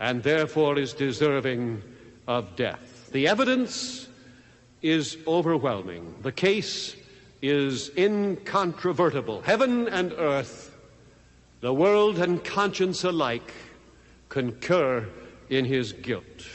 and 0.00 0.22
therefore 0.22 0.78
is 0.78 0.92
deserving 0.92 1.82
of 2.26 2.56
death. 2.56 3.10
The 3.12 3.28
evidence 3.28 4.08
is 4.82 5.18
overwhelming. 5.26 6.14
The 6.22 6.32
case 6.32 6.96
is 7.42 7.90
incontrovertible. 7.96 9.42
Heaven 9.42 9.88
and 9.88 10.12
earth, 10.12 10.74
the 11.60 11.74
world 11.74 12.18
and 12.18 12.42
conscience 12.42 13.04
alike, 13.04 13.52
concur 14.30 15.06
in 15.50 15.66
his 15.66 15.92
guilt. 15.92 16.46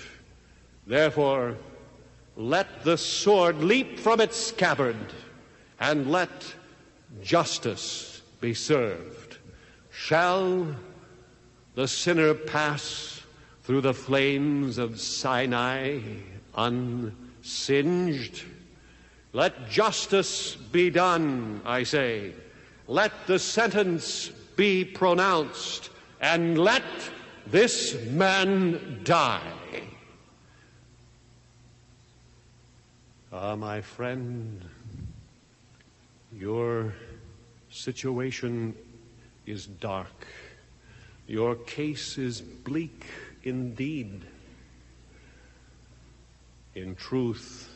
Therefore, 0.88 1.55
let 2.36 2.84
the 2.84 2.98
sword 2.98 3.60
leap 3.60 4.00
from 4.00 4.20
its 4.20 4.38
scabbard 4.38 5.13
and 5.79 6.12
let 6.12 6.55
justice 7.22 8.22
be 8.41 8.53
served. 8.53 9.38
Shall 9.91 10.75
the 11.75 11.88
sinner 11.88 12.34
pass 12.34 13.22
through 13.63 13.82
the 13.82 13.94
flames 13.94 14.77
of 14.77 15.00
Sinai 15.00 16.00
unsinged? 16.55 18.44
Let 19.34 19.70
justice 19.70 20.55
be 20.55 20.89
done, 20.89 21.62
I 21.65 21.84
say. 21.84 22.34
Let 22.88 23.27
the 23.27 23.39
sentence 23.39 24.29
be 24.55 24.86
pronounced, 24.86 25.89
and 26.22 26.58
let 26.58 26.84
this 27.47 27.95
man 28.09 29.01
die. 29.03 29.41
Ah, 33.31 33.55
my 33.55 33.81
friend, 33.81 34.63
your 36.33 36.93
situation 37.69 38.75
is 39.45 39.65
dark. 39.67 40.25
Your 41.27 41.55
case 41.55 42.17
is 42.17 42.41
bleak 42.41 43.05
indeed. 43.43 44.21
In 46.75 46.95
truth, 46.95 47.69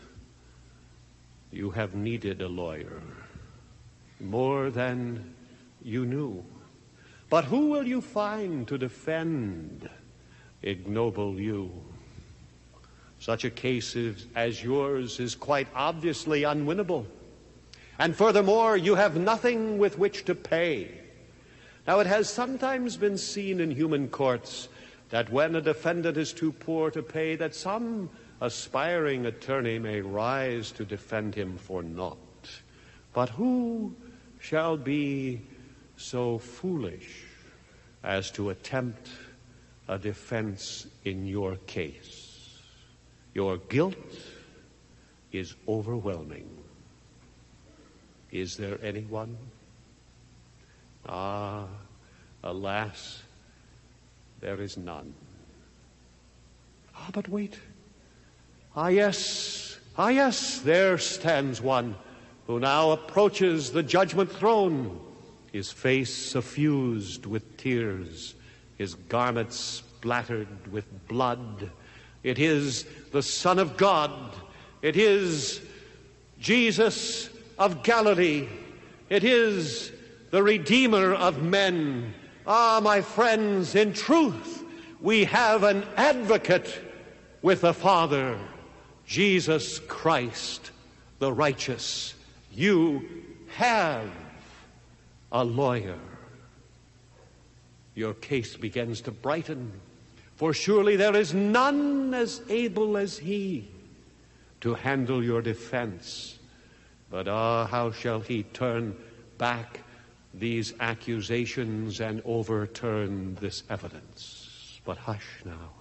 you 1.51 1.71
have 1.71 1.95
needed 1.95 2.41
a 2.41 2.47
lawyer 2.47 3.01
more 4.19 4.69
than 4.69 5.33
you 5.81 6.05
knew. 6.05 6.43
But 7.29 7.45
who 7.45 7.67
will 7.67 7.87
you 7.87 8.01
find 8.01 8.67
to 8.67 8.77
defend 8.77 9.87
ignoble 10.63 11.39
you? 11.39 11.71
Such 13.19 13.45
a 13.45 13.49
case 13.51 13.95
as 14.35 14.63
yours 14.63 15.19
is 15.19 15.35
quite 15.35 15.67
obviously 15.75 16.41
unwinnable. 16.41 17.05
And 17.99 18.15
furthermore, 18.15 18.77
you 18.77 18.95
have 18.95 19.17
nothing 19.17 19.77
with 19.77 19.99
which 19.99 20.25
to 20.25 20.33
pay. 20.33 20.89
Now, 21.85 21.99
it 21.99 22.07
has 22.07 22.29
sometimes 22.29 22.97
been 22.97 23.17
seen 23.17 23.59
in 23.59 23.71
human 23.71 24.07
courts 24.07 24.69
that 25.09 25.29
when 25.31 25.55
a 25.55 25.61
defendant 25.61 26.17
is 26.17 26.33
too 26.33 26.51
poor 26.51 26.91
to 26.91 27.03
pay, 27.03 27.35
that 27.35 27.53
some 27.53 28.09
aspiring 28.41 29.25
attorney 29.25 29.79
may 29.79 30.01
rise 30.01 30.71
to 30.71 30.85
defend 30.85 31.35
him 31.35 31.57
for 31.57 31.83
naught. 31.83 32.17
But 33.13 33.29
who 33.29 33.93
shall 34.39 34.77
be 34.77 35.41
so 35.99 36.37
foolish 36.37 37.25
as 38.03 38.31
to 38.31 38.49
attempt 38.49 39.09
a 39.87 39.97
defense 39.97 40.87
in 41.03 41.27
your 41.27 41.57
case? 41.67 42.59
Your 43.33 43.57
guilt 43.57 43.95
is 45.31 45.55
overwhelming. 45.67 46.49
Is 48.31 48.57
there 48.57 48.79
anyone? 48.83 49.37
Ah, 51.07 51.65
alas, 52.43 53.21
there 54.39 54.61
is 54.61 54.77
none. 54.77 55.13
Ah, 56.95 57.09
but 57.11 57.27
wait. 57.27 57.57
Ah, 58.75 58.87
yes, 58.87 59.77
ah, 59.97 60.09
yes, 60.09 60.59
there 60.59 60.97
stands 60.97 61.61
one 61.61 61.95
who 62.47 62.59
now 62.59 62.91
approaches 62.91 63.71
the 63.71 63.83
judgment 63.83 64.31
throne, 64.31 64.99
his 65.51 65.71
face 65.71 66.13
suffused 66.13 67.25
with 67.25 67.57
tears, 67.57 68.35
his 68.77 68.95
garments 68.95 69.57
splattered 69.57 70.71
with 70.71 71.07
blood. 71.07 71.71
It 72.23 72.39
is 72.39 72.85
the 73.11 73.23
Son 73.23 73.59
of 73.59 73.77
God. 73.77 74.11
It 74.81 74.95
is 74.95 75.61
Jesus 76.39 77.29
of 77.57 77.83
Galilee. 77.83 78.47
It 79.09 79.23
is 79.23 79.91
the 80.31 80.43
Redeemer 80.43 81.13
of 81.13 81.41
men. 81.41 82.13
Ah, 82.45 82.79
my 82.83 83.01
friends, 83.01 83.75
in 83.75 83.93
truth, 83.93 84.63
we 85.01 85.25
have 85.25 85.63
an 85.63 85.83
advocate 85.97 86.79
with 87.41 87.61
the 87.61 87.73
Father, 87.73 88.37
Jesus 89.05 89.79
Christ, 89.79 90.71
the 91.19 91.31
righteous. 91.31 92.13
You 92.53 93.07
have 93.55 94.09
a 95.31 95.43
lawyer. 95.43 95.99
Your 97.95 98.13
case 98.13 98.55
begins 98.55 99.01
to 99.01 99.11
brighten, 99.11 99.71
for 100.35 100.53
surely 100.53 100.95
there 100.95 101.15
is 101.15 101.33
none 101.33 102.13
as 102.13 102.41
able 102.49 102.97
as 102.97 103.17
he 103.17 103.67
to 104.61 104.73
handle 104.73 105.23
your 105.23 105.41
defense. 105.41 106.39
But 107.09 107.27
ah, 107.27 107.65
how 107.65 107.91
shall 107.91 108.19
he 108.19 108.43
turn 108.43 108.95
back 109.37 109.79
these 110.33 110.73
accusations 110.79 111.99
and 111.99 112.21
overturn 112.23 113.35
this 113.41 113.63
evidence? 113.69 114.79
But 114.85 114.97
hush 114.97 115.27
now. 115.45 115.71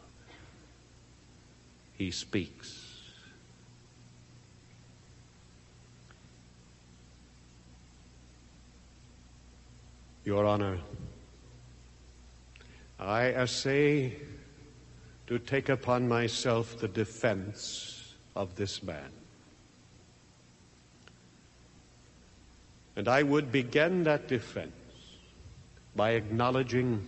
He 1.94 2.10
speaks. 2.10 2.87
Your 10.28 10.44
Honor, 10.44 10.78
I 13.00 13.28
essay 13.28 14.14
to 15.26 15.38
take 15.38 15.70
upon 15.70 16.06
myself 16.06 16.78
the 16.78 16.86
defense 16.86 18.14
of 18.36 18.54
this 18.54 18.82
man. 18.82 19.10
And 22.94 23.08
I 23.08 23.22
would 23.22 23.50
begin 23.50 24.04
that 24.04 24.28
defense 24.28 24.74
by 25.96 26.10
acknowledging 26.10 27.06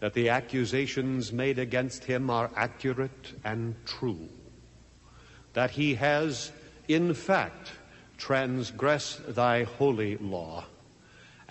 that 0.00 0.12
the 0.12 0.28
accusations 0.28 1.32
made 1.32 1.58
against 1.58 2.04
him 2.04 2.28
are 2.28 2.50
accurate 2.54 3.32
and 3.42 3.74
true, 3.86 4.28
that 5.54 5.70
he 5.70 5.94
has, 5.94 6.52
in 6.88 7.14
fact, 7.14 7.72
transgressed 8.18 9.34
thy 9.34 9.62
holy 9.62 10.18
law, 10.18 10.66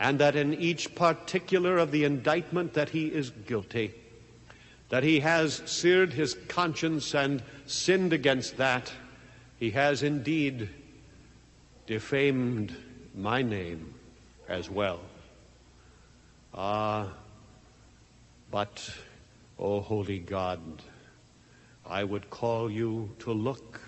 and 0.01 0.17
that 0.17 0.35
in 0.35 0.55
each 0.55 0.95
particular 0.95 1.77
of 1.77 1.91
the 1.91 2.03
indictment 2.03 2.73
that 2.73 2.89
he 2.89 3.05
is 3.05 3.29
guilty, 3.29 3.93
that 4.89 5.03
he 5.03 5.19
has 5.19 5.61
seared 5.67 6.11
his 6.11 6.33
conscience 6.47 7.13
and 7.13 7.43
sinned 7.67 8.11
against 8.11 8.57
that, 8.57 8.91
he 9.59 9.69
has 9.69 10.01
indeed 10.01 10.67
defamed 11.85 12.75
my 13.13 13.43
name 13.43 13.93
as 14.49 14.71
well. 14.71 15.01
Ah, 16.51 17.13
but, 18.49 18.89
O 19.59 19.75
oh 19.75 19.79
holy 19.81 20.17
God, 20.17 20.81
I 21.85 22.03
would 22.03 22.31
call 22.31 22.71
you 22.71 23.11
to 23.19 23.31
look 23.31 23.79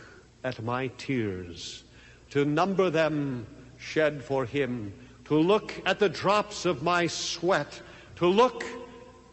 at 0.43 0.61
my 0.61 0.89
tears, 0.99 1.83
to 2.29 2.45
number 2.45 2.91
them 2.91 3.47
shed 3.79 4.23
for 4.23 4.45
him, 4.45 4.93
to 5.25 5.35
look 5.35 5.73
at 5.85 5.99
the 5.99 6.09
drops 6.09 6.65
of 6.65 6.83
my 6.83 7.07
sweat, 7.07 7.81
to 8.15 8.27
look 8.27 8.65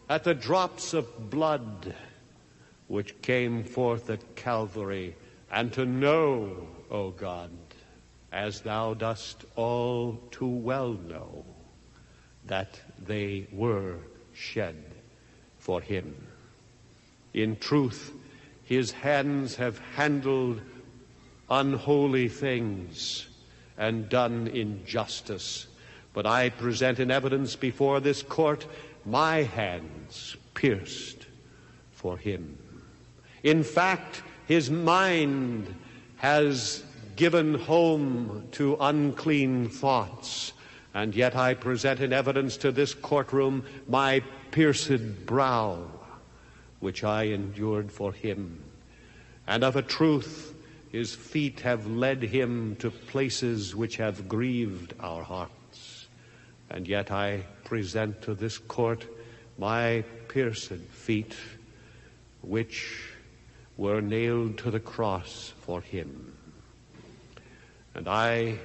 at 0.09 0.23
the 0.23 0.33
drops 0.33 0.93
of 0.93 1.29
blood 1.29 1.95
which 2.87 3.21
came 3.21 3.63
forth 3.63 4.09
at 4.09 4.35
Calvary, 4.35 5.15
and 5.51 5.71
to 5.73 5.85
know, 5.85 6.67
O 6.89 7.11
God, 7.11 7.51
as 8.31 8.61
thou 8.61 8.93
dost 8.93 9.45
all 9.55 10.19
too 10.31 10.47
well 10.47 10.93
know, 10.93 11.45
that 12.45 12.79
they 13.05 13.47
were 13.51 13.95
shed 14.33 14.75
for 15.57 15.79
him. 15.79 16.27
In 17.33 17.55
truth, 17.57 18.13
his 18.63 18.91
hands 18.91 19.55
have 19.55 19.79
handled 19.79 20.61
unholy 21.49 22.27
things 22.27 23.27
and 23.77 24.09
done 24.09 24.47
injustice. 24.47 25.67
But 26.13 26.25
I 26.25 26.49
present 26.49 26.99
in 26.99 27.09
evidence 27.11 27.55
before 27.55 27.99
this 27.99 28.21
court 28.23 28.65
my 29.05 29.43
hands 29.43 30.35
pierced 30.53 31.25
for 31.91 32.17
him. 32.17 32.57
In 33.43 33.63
fact, 33.63 34.21
his 34.47 34.69
mind 34.69 35.73
has 36.17 36.83
given 37.15 37.55
home 37.55 38.47
to 38.51 38.77
unclean 38.79 39.69
thoughts. 39.69 40.53
And 40.93 41.15
yet 41.15 41.35
I 41.35 41.53
present 41.53 42.01
in 42.01 42.11
evidence 42.11 42.57
to 42.57 42.71
this 42.71 42.93
courtroom 42.93 43.63
my 43.87 44.21
pierced 44.51 45.25
brow, 45.25 45.85
which 46.79 47.03
I 47.03 47.23
endured 47.23 47.91
for 47.91 48.11
him. 48.11 48.61
And 49.47 49.63
of 49.63 49.75
a 49.75 49.81
truth, 49.81 50.53
his 50.91 51.15
feet 51.15 51.61
have 51.61 51.87
led 51.87 52.21
him 52.21 52.75
to 52.77 52.91
places 52.91 53.75
which 53.75 53.95
have 53.97 54.27
grieved 54.27 54.93
our 54.99 55.23
hearts. 55.23 55.53
And 56.73 56.87
yet 56.87 57.11
I 57.11 57.43
present 57.65 58.21
to 58.21 58.33
this 58.33 58.57
court 58.57 59.05
my 59.57 60.05
pierced 60.29 60.71
feet, 60.71 61.35
which 62.41 63.09
were 63.75 64.01
nailed 64.01 64.57
to 64.59 64.71
the 64.71 64.79
cross 64.79 65.51
for 65.59 65.81
him. 65.81 66.33
And 67.93 68.07
I 68.07 68.57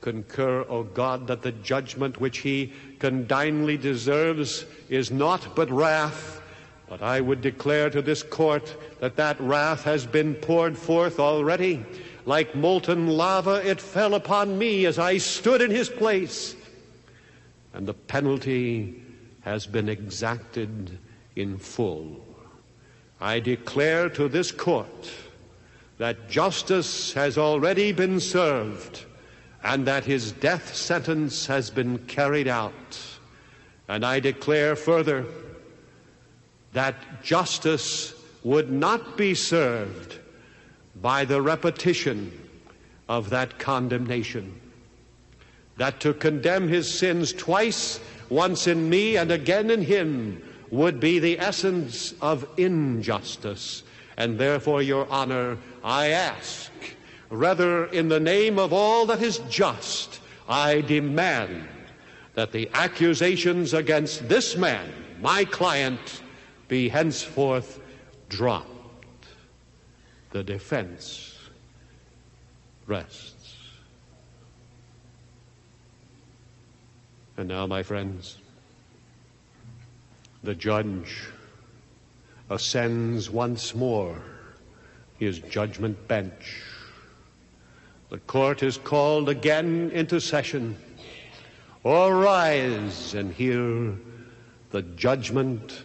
concur, 0.00 0.64
O 0.70 0.84
God, 0.84 1.26
that 1.26 1.42
the 1.42 1.52
judgment 1.52 2.18
which 2.18 2.38
he 2.38 2.72
condignly 2.98 3.76
deserves 3.76 4.64
is 4.88 5.10
not 5.10 5.54
but 5.54 5.70
wrath. 5.70 6.40
But 6.88 7.02
I 7.02 7.20
would 7.20 7.42
declare 7.42 7.90
to 7.90 8.00
this 8.00 8.22
court 8.22 8.74
that 9.00 9.16
that 9.16 9.38
wrath 9.38 9.84
has 9.84 10.06
been 10.06 10.34
poured 10.34 10.78
forth 10.78 11.20
already. 11.20 11.84
Like 12.24 12.54
molten 12.54 13.06
lava, 13.08 13.60
it 13.68 13.82
fell 13.82 14.14
upon 14.14 14.56
me 14.56 14.86
as 14.86 14.98
I 14.98 15.18
stood 15.18 15.60
in 15.60 15.70
his 15.70 15.90
place. 15.90 16.56
And 17.72 17.86
the 17.86 17.94
penalty 17.94 19.02
has 19.42 19.66
been 19.66 19.88
exacted 19.88 20.98
in 21.36 21.58
full. 21.58 22.24
I 23.20 23.40
declare 23.40 24.08
to 24.10 24.28
this 24.28 24.50
court 24.50 25.10
that 25.98 26.28
justice 26.28 27.12
has 27.12 27.36
already 27.36 27.92
been 27.92 28.20
served 28.20 29.04
and 29.62 29.86
that 29.86 30.04
his 30.04 30.32
death 30.32 30.74
sentence 30.74 31.46
has 31.46 31.70
been 31.70 31.98
carried 32.06 32.48
out. 32.48 32.98
And 33.88 34.04
I 34.04 34.20
declare 34.20 34.76
further 34.76 35.26
that 36.72 37.22
justice 37.22 38.14
would 38.42 38.70
not 38.70 39.16
be 39.16 39.34
served 39.34 40.18
by 40.96 41.24
the 41.24 41.42
repetition 41.42 42.32
of 43.08 43.30
that 43.30 43.58
condemnation. 43.58 44.59
That 45.80 45.98
to 46.00 46.12
condemn 46.12 46.68
his 46.68 46.92
sins 46.92 47.32
twice, 47.32 48.00
once 48.28 48.66
in 48.66 48.90
me 48.90 49.16
and 49.16 49.32
again 49.32 49.70
in 49.70 49.80
him, 49.80 50.42
would 50.70 51.00
be 51.00 51.18
the 51.18 51.40
essence 51.40 52.12
of 52.20 52.46
injustice. 52.58 53.82
And 54.18 54.38
therefore, 54.38 54.82
Your 54.82 55.08
Honor, 55.10 55.56
I 55.82 56.08
ask 56.08 56.70
Rather, 57.30 57.86
in 57.86 58.08
the 58.08 58.20
name 58.20 58.58
of 58.58 58.74
all 58.74 59.06
that 59.06 59.22
is 59.22 59.38
just, 59.48 60.20
I 60.46 60.82
demand 60.82 61.66
that 62.34 62.52
the 62.52 62.68
accusations 62.74 63.72
against 63.72 64.28
this 64.28 64.58
man, 64.58 64.92
my 65.22 65.46
client, 65.46 66.20
be 66.68 66.90
henceforth 66.90 67.80
dropped. 68.28 68.68
The 70.32 70.42
defense 70.42 71.38
rests. 72.86 73.29
And 77.40 77.48
now, 77.48 77.66
my 77.66 77.82
friends, 77.82 78.36
the 80.42 80.54
judge 80.54 81.26
ascends 82.50 83.30
once 83.30 83.74
more 83.74 84.22
his 85.18 85.38
judgment 85.38 86.06
bench. 86.06 86.60
The 88.10 88.18
court 88.18 88.62
is 88.62 88.76
called 88.76 89.30
again 89.30 89.90
into 89.94 90.20
session. 90.20 90.76
Arise 91.82 93.14
and 93.14 93.32
hear 93.32 93.94
the 94.70 94.82
judgment 94.82 95.84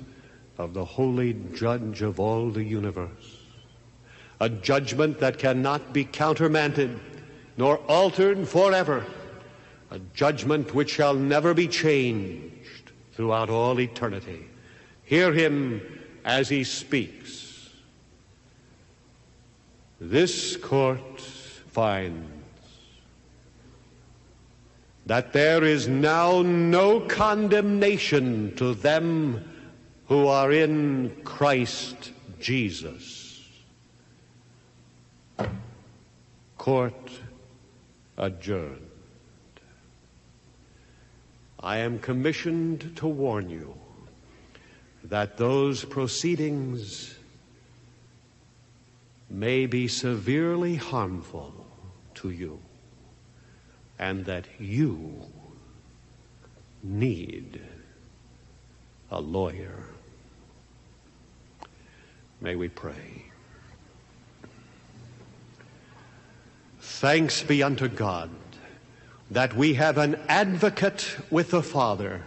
of 0.57 0.73
the 0.73 0.83
holy 0.83 1.37
judge 1.53 2.01
of 2.01 2.19
all 2.19 2.49
the 2.49 2.65
universe. 2.65 3.39
A 4.41 4.49
judgment 4.49 5.21
that 5.21 5.37
cannot 5.37 5.93
be 5.93 6.03
countermanded 6.03 6.99
nor 7.55 7.77
altered 7.87 8.45
forever. 8.45 9.05
A 9.95 9.99
judgment 10.13 10.75
which 10.75 10.91
shall 10.91 11.13
never 11.13 11.53
be 11.53 11.69
changed 11.69 12.91
throughout 13.13 13.49
all 13.49 13.79
eternity. 13.79 14.45
Hear 15.05 15.31
him 15.31 15.81
as 16.25 16.49
he 16.49 16.65
speaks. 16.65 17.69
This 20.01 20.57
court 20.57 21.21
finds 21.21 22.27
that 25.05 25.31
there 25.31 25.63
is 25.63 25.87
now 25.87 26.41
no 26.41 26.99
condemnation 26.99 28.53
to 28.57 28.73
them 28.73 29.49
who 30.09 30.27
are 30.27 30.51
in 30.51 31.15
Christ 31.23 32.11
Jesus. 32.41 33.47
Court 36.57 37.11
adjourned. 38.17 38.84
I 41.65 41.77
am 41.77 41.97
commissioned 41.97 42.95
to 42.97 43.07
warn 43.07 43.49
you 43.49 43.75
that 45.03 45.37
those 45.37 45.83
proceedings 45.83 47.15
may 49.31 49.65
be 49.65 49.87
severely 49.87 50.75
harmful 50.75 51.65
to 52.15 52.29
you 52.29 52.59
and 53.97 54.25
that 54.25 54.45
you 54.59 55.23
need 56.83 57.59
a 59.09 59.19
lawyer. 59.19 59.85
May 62.41 62.55
we 62.55 62.69
pray. 62.69 63.25
Thanks 66.79 67.41
be 67.41 67.63
unto 67.63 67.87
God 67.87 68.29
that 69.31 69.55
we 69.55 69.73
have 69.73 69.97
an 69.97 70.19
advocate 70.27 71.17
with 71.29 71.51
the 71.51 71.63
Father, 71.63 72.21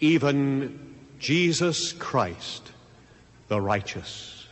even 0.00 0.94
Jesus 1.18 1.92
Christ, 1.92 2.70
the 3.48 3.60
righteous. 3.60 4.46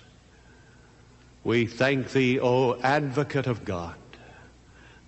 We 1.45 1.67
thank 1.67 2.13
thee, 2.13 2.41
O 2.41 2.81
advocate 2.81 3.47
of 3.47 3.65
God, 3.65 3.97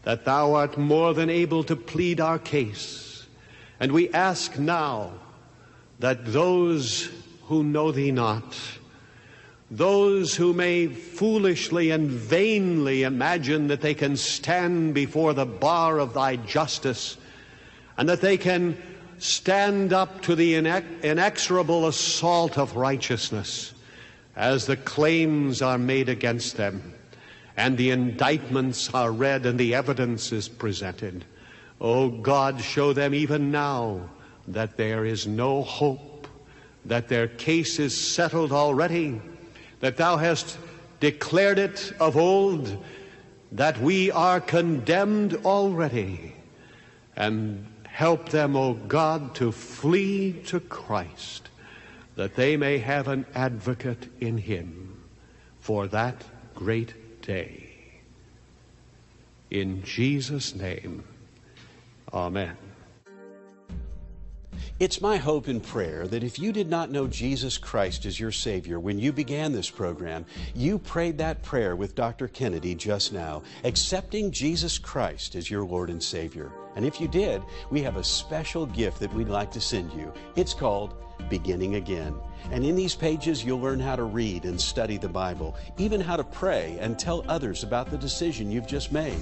that 0.02 0.24
thou 0.24 0.54
art 0.54 0.78
more 0.78 1.14
than 1.14 1.30
able 1.30 1.64
to 1.64 1.74
plead 1.74 2.20
our 2.20 2.38
case. 2.38 3.26
And 3.80 3.92
we 3.92 4.11
ask 4.11 4.59
now 4.59 5.12
that 5.98 6.26
those 6.26 7.11
who 7.44 7.64
know 7.64 7.90
thee 7.90 8.12
not, 8.12 8.56
those 9.70 10.35
who 10.35 10.52
may 10.52 10.87
foolishly 10.87 11.90
and 11.90 12.09
vainly 12.09 13.02
imagine 13.02 13.66
that 13.68 13.81
they 13.81 13.94
can 13.94 14.16
stand 14.16 14.94
before 14.94 15.35
the 15.35 15.46
bar 15.46 15.98
of 15.98 16.14
thy 16.14 16.37
justice 16.37 17.16
and 17.96 18.09
that 18.09 18.20
they 18.20 18.37
can 18.37 18.76
stand 19.18 19.92
up 19.92 20.22
to 20.22 20.35
the 20.35 20.55
inexorable 20.55 21.87
assault 21.88 22.59
of 22.59 22.76
righteousness 22.76 23.72
as 24.37 24.66
the 24.66 24.76
claims 24.76 25.62
are 25.62 25.79
made 25.79 26.09
against 26.09 26.57
them 26.57 26.92
and 27.57 27.76
the 27.76 27.90
indictments 27.90 28.92
are 28.92 29.11
read 29.11 29.46
and 29.46 29.59
the 29.59 29.74
evidence 29.74 30.31
is 30.31 30.48
presented. 30.48 31.24
Oh 31.81 32.11
God, 32.11 32.61
show 32.61 32.92
them 32.92 33.14
even 33.14 33.50
now 33.50 34.11
that 34.48 34.76
there 34.76 35.05
is 35.05 35.26
no 35.26 35.62
hope, 35.62 36.29
that 36.85 37.09
their 37.09 37.26
case 37.26 37.79
is 37.79 37.98
settled 37.98 38.52
already, 38.52 39.20
that 39.80 39.96
thou 39.96 40.16
hast 40.16 40.58
declared 41.00 41.58
it 41.58 41.92
of 42.00 42.16
old, 42.16 42.82
that 43.52 43.80
we 43.80 44.10
are 44.10 44.40
condemned 44.40 45.34
already. 45.44 46.34
And 47.16 47.66
help 47.84 48.28
them, 48.28 48.56
O 48.56 48.74
God, 48.74 49.34
to 49.36 49.52
flee 49.52 50.32
to 50.46 50.60
Christ, 50.60 51.48
that 52.14 52.34
they 52.34 52.56
may 52.56 52.78
have 52.78 53.08
an 53.08 53.24
advocate 53.34 54.08
in 54.20 54.38
him 54.38 55.02
for 55.60 55.86
that 55.88 56.24
great 56.54 57.22
day. 57.22 57.74
In 59.50 59.82
Jesus' 59.82 60.54
name, 60.54 61.04
Amen. 62.12 62.56
It's 64.78 65.00
my 65.00 65.16
hope 65.16 65.48
and 65.48 65.62
prayer 65.62 66.06
that 66.08 66.22
if 66.22 66.38
you 66.38 66.52
did 66.52 66.68
not 66.68 66.90
know 66.90 67.06
Jesus 67.06 67.56
Christ 67.56 68.04
as 68.04 68.20
your 68.20 68.30
Savior 68.30 68.78
when 68.78 68.98
you 68.98 69.10
began 69.10 69.50
this 69.50 69.70
program, 69.70 70.26
you 70.54 70.78
prayed 70.78 71.16
that 71.16 71.42
prayer 71.42 71.74
with 71.74 71.94
Dr. 71.94 72.28
Kennedy 72.28 72.74
just 72.74 73.10
now, 73.10 73.42
accepting 73.64 74.30
Jesus 74.30 74.76
Christ 74.76 75.34
as 75.34 75.50
your 75.50 75.64
Lord 75.64 75.88
and 75.88 76.02
Savior. 76.02 76.52
And 76.74 76.84
if 76.84 77.00
you 77.00 77.08
did, 77.08 77.40
we 77.70 77.80
have 77.84 77.96
a 77.96 78.04
special 78.04 78.66
gift 78.66 79.00
that 79.00 79.14
we'd 79.14 79.30
like 79.30 79.50
to 79.52 79.62
send 79.62 79.94
you. 79.94 80.12
It's 80.36 80.52
called 80.52 80.94
Beginning 81.30 81.76
Again. 81.76 82.14
And 82.50 82.62
in 82.62 82.76
these 82.76 82.94
pages, 82.94 83.42
you'll 83.42 83.60
learn 83.60 83.80
how 83.80 83.96
to 83.96 84.04
read 84.04 84.44
and 84.44 84.60
study 84.60 84.98
the 84.98 85.08
Bible, 85.08 85.56
even 85.78 86.02
how 86.02 86.16
to 86.16 86.24
pray 86.24 86.76
and 86.82 86.98
tell 86.98 87.24
others 87.28 87.62
about 87.62 87.90
the 87.90 87.96
decision 87.96 88.52
you've 88.52 88.66
just 88.66 88.92
made. 88.92 89.16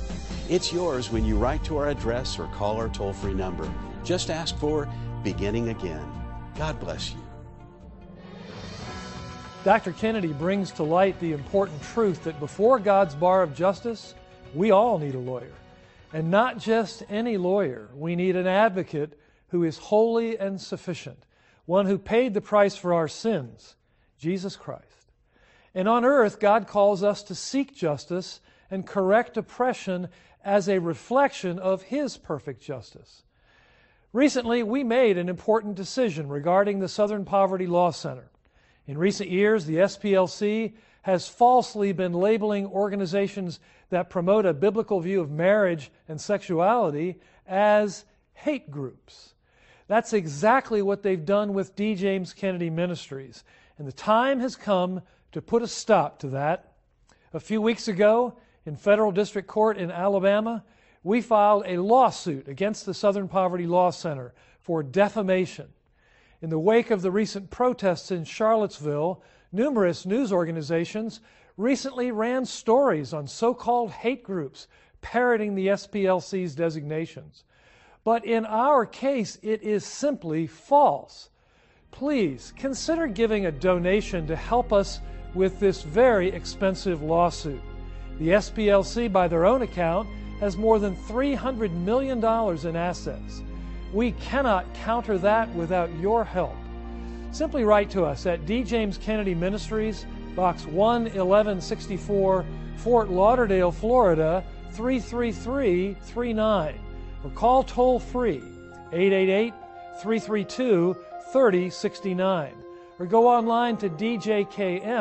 It's 0.49 0.73
yours 0.73 1.13
when 1.13 1.25
you 1.25 1.39
write 1.39 1.63
to 1.67 1.77
our 1.77 1.91
address 1.91 2.41
or 2.41 2.49
call 2.49 2.77
our 2.77 2.89
toll 2.89 3.13
free 3.13 3.35
number. 3.35 3.73
Just 4.03 4.31
ask 4.31 4.59
for 4.59 4.89
Beginning 5.25 5.71
Again. 5.71 6.07
God 6.57 6.79
bless 6.79 7.13
you. 7.13 7.21
Dr. 9.65 9.93
Kennedy 9.93 10.35
brings 10.35 10.71
to 10.73 10.83
light 10.83 11.19
the 11.19 11.33
important 11.33 11.83
truth 11.83 12.25
that 12.25 12.39
before 12.39 12.79
God's 12.79 13.15
bar 13.15 13.43
of 13.43 13.55
justice, 13.55 14.15
we 14.55 14.71
all 14.71 14.99
need 14.99 15.15
a 15.15 15.19
lawyer. 15.19 15.55
And 16.13 16.31
not 16.31 16.59
just 16.59 17.03
any 17.09 17.39
lawyer. 17.39 17.89
We 17.95 18.15
need 18.15 18.37
an 18.37 18.47
advocate 18.47 19.19
who 19.49 19.65
is 19.65 19.79
holy 19.79 20.39
and 20.39 20.61
sufficient, 20.61 21.25
one 21.65 21.87
who 21.87 21.99
paid 21.99 22.35
the 22.35 22.41
price 22.43 22.77
for 22.77 22.93
our 22.93 23.09
sins, 23.09 23.75
Jesus 24.19 24.57
Christ. 24.57 25.11
And 25.75 25.89
on 25.89 26.05
earth, 26.05 26.39
God 26.39 26.69
calls 26.69 27.03
us 27.03 27.23
to 27.25 27.35
seek 27.35 27.75
justice 27.75 28.41
and 28.71 28.87
correct 28.87 29.37
oppression 29.39 30.09
as 30.45 30.69
a 30.69 30.79
reflection 30.79 31.59
of 31.59 31.83
His 31.83 32.17
perfect 32.19 32.63
justice. 32.63 33.24
Recently, 34.15 34.63
we 34.63 34.85
made 34.85 35.19
an 35.19 35.29
important 35.29 35.75
decision 35.75 36.29
regarding 36.29 36.79
the 36.79 36.89
Southern 36.89 37.25
Poverty 37.25 37.67
Law 37.67 37.91
Center. 37.91 38.31
In 38.87 38.97
recent 38.97 39.29
years, 39.29 39.67
the 39.67 39.79
SPLC 39.79 40.75
has 41.03 41.27
falsely 41.27 41.91
been 41.91 42.13
labeling 42.13 42.67
organizations 42.67 43.59
that 43.91 44.11
promote 44.11 44.47
a 44.47 44.55
biblical 44.55 45.01
view 45.01 45.21
of 45.21 45.33
marriage 45.33 45.91
and 46.07 46.21
sexuality 46.21 47.17
as 47.49 48.05
hate 48.35 48.71
groups. 48.71 49.35
That's 49.89 50.13
exactly 50.13 50.81
what 50.81 51.03
they've 51.03 51.27
done 51.27 51.53
with 51.53 51.75
D. 51.75 51.97
James 51.97 52.33
Kennedy 52.33 52.71
Ministries. 52.71 53.43
And 53.79 53.89
the 53.89 53.93
time 53.93 54.39
has 54.39 54.55
come 54.55 55.03
to 55.33 55.43
put 55.43 55.61
a 55.61 55.67
stop 55.67 56.21
to 56.21 56.29
that. 56.29 56.75
A 57.33 57.41
few 57.41 57.61
weeks 57.61 57.89
ago, 57.89 58.39
in 58.65 58.77
federal 58.77 59.11
district 59.11 59.49
court 59.49 59.77
in 59.77 59.91
Alabama, 59.91 60.63
we 61.05 61.21
filed 61.21 61.65
a 61.67 61.77
lawsuit 61.77 62.49
against 62.49 62.87
the 62.87 62.95
Southern 62.95 63.29
Poverty 63.29 63.67
Law 63.67 63.91
Center 63.91 64.33
for 64.59 64.83
defamation. 64.83 65.69
In 66.41 66.49
the 66.49 66.59
wake 66.59 66.91
of 66.91 67.03
the 67.03 67.11
recent 67.11 67.51
protests 67.51 68.11
in 68.11 68.25
Charlottesville, 68.25 69.23
numerous 69.53 70.07
news 70.07 70.33
organizations 70.33 71.21
recently 71.59 72.11
ran 72.11 72.47
stories 72.47 73.13
on 73.13 73.27
so 73.27 73.55
called 73.55 73.91
hate 73.93 74.25
groups 74.25 74.67
parroting 75.03 75.55
the 75.55 75.69
SPLC's 75.69 76.55
designations. 76.55 77.45
But 78.03 78.25
in 78.25 78.47
our 78.47 78.87
case, 78.87 79.39
it 79.43 79.63
is 79.63 79.85
simply 79.85 80.47
false. 80.47 81.29
Please 81.91 82.53
consider 82.57 83.07
giving 83.07 83.47
a 83.47 83.53
donation 83.53 84.27
to 84.27 84.37
help 84.37 84.73
us 84.73 85.01
with 85.35 85.61
this 85.61 85.83
very 85.83 86.29
expensive 86.29 87.03
lawsuit. 87.03 87.61
The 88.19 88.29
SPLC, 88.29 89.13
by 89.13 89.29
their 89.29 89.45
own 89.45 89.63
account, 89.63 90.09
has 90.41 90.57
more 90.57 90.79
than 90.79 90.97
$300 90.97 91.73
million 91.73 92.19
in 92.19 92.77
assets. 92.77 93.43
We 93.93 94.13
cannot 94.13 94.73
counter 94.75 95.19
that 95.19 95.53
without 95.55 95.95
your 95.99 96.25
help. 96.25 96.57
Simply 97.31 97.65
write 97.65 97.91
to 97.91 98.05
us 98.05 98.25
at 98.27 98.47
D. 98.47 98.63
James 98.63 98.97
Kennedy 98.99 99.35
Ministries, 99.35 100.07
Box 100.35 100.65
11164, 100.65 102.45
Fort 102.77 103.11
Lauderdale, 103.11 103.73
Florida 103.73 104.45
33339, 104.73 106.81
or 107.23 107.31
call 107.31 107.63
toll 107.63 108.01
free 108.01 108.43
888 108.93 109.55
332 110.01 110.97
3069, 111.33 112.53
or 112.99 113.07
go 113.07 113.29
online 113.29 113.77
to 113.77 113.89
djkm.org. 113.89 114.95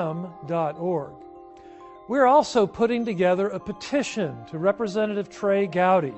We're 2.09 2.25
also 2.25 2.67
putting 2.67 3.05
together 3.05 3.47
a 3.47 3.59
petition 3.59 4.35
to 4.51 4.57
Representative 4.57 5.29
Trey 5.29 5.67
Gowdy, 5.67 6.13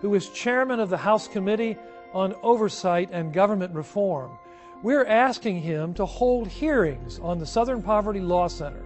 who 0.00 0.12
is 0.14 0.30
chairman 0.30 0.80
of 0.80 0.90
the 0.90 0.96
House 0.96 1.28
Committee 1.28 1.76
on 2.12 2.34
Oversight 2.42 3.10
and 3.12 3.32
Government 3.32 3.72
Reform. 3.72 4.32
We're 4.82 5.06
asking 5.06 5.60
him 5.60 5.94
to 5.94 6.04
hold 6.04 6.48
hearings 6.48 7.20
on 7.20 7.38
the 7.38 7.46
Southern 7.46 7.82
Poverty 7.82 8.18
Law 8.18 8.48
Center. 8.48 8.82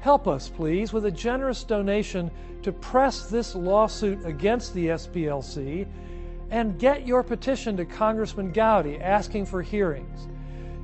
Help 0.00 0.26
us, 0.26 0.48
please, 0.48 0.94
with 0.94 1.04
a 1.04 1.10
generous 1.10 1.62
donation 1.62 2.30
to 2.62 2.72
press 2.72 3.28
this 3.28 3.54
lawsuit 3.54 4.24
against 4.24 4.72
the 4.72 4.86
SPLC 4.86 5.86
and 6.50 6.78
get 6.78 7.06
your 7.06 7.22
petition 7.22 7.76
to 7.76 7.84
Congressman 7.84 8.50
Gowdy 8.50 8.98
asking 8.98 9.44
for 9.44 9.60
hearings. 9.60 10.26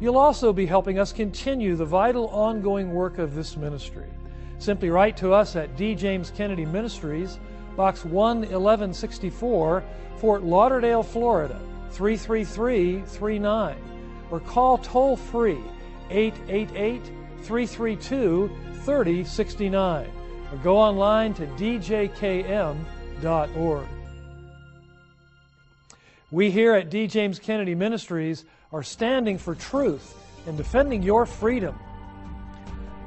You'll 0.00 0.18
also 0.18 0.52
be 0.52 0.66
helping 0.66 0.98
us 0.98 1.14
continue 1.14 1.76
the 1.76 1.86
vital 1.86 2.28
ongoing 2.28 2.92
work 2.92 3.16
of 3.16 3.34
this 3.34 3.56
ministry. 3.56 4.06
Simply 4.58 4.90
write 4.90 5.16
to 5.18 5.32
us 5.32 5.56
at 5.56 5.76
D. 5.76 5.94
James 5.94 6.30
Kennedy 6.30 6.64
Ministries, 6.66 7.38
Box 7.76 8.04
11164, 8.04 9.84
Fort 10.16 10.42
Lauderdale, 10.42 11.02
Florida 11.04 11.60
33339, 11.92 13.76
or 14.30 14.40
call 14.40 14.78
toll 14.78 15.16
free 15.16 15.60
888 16.10 17.02
332 17.42 18.50
3069, 18.84 20.10
or 20.50 20.58
go 20.58 20.76
online 20.76 21.34
to 21.34 21.46
djkm.org. 21.46 22.76
We 26.30 26.50
here 26.50 26.74
at 26.74 26.90
D. 26.90 27.06
James 27.06 27.38
Kennedy 27.38 27.74
Ministries 27.74 28.44
are 28.72 28.82
standing 28.82 29.38
for 29.38 29.54
truth 29.54 30.14
and 30.46 30.58
defending 30.58 31.02
your 31.02 31.24
freedom. 31.24 31.78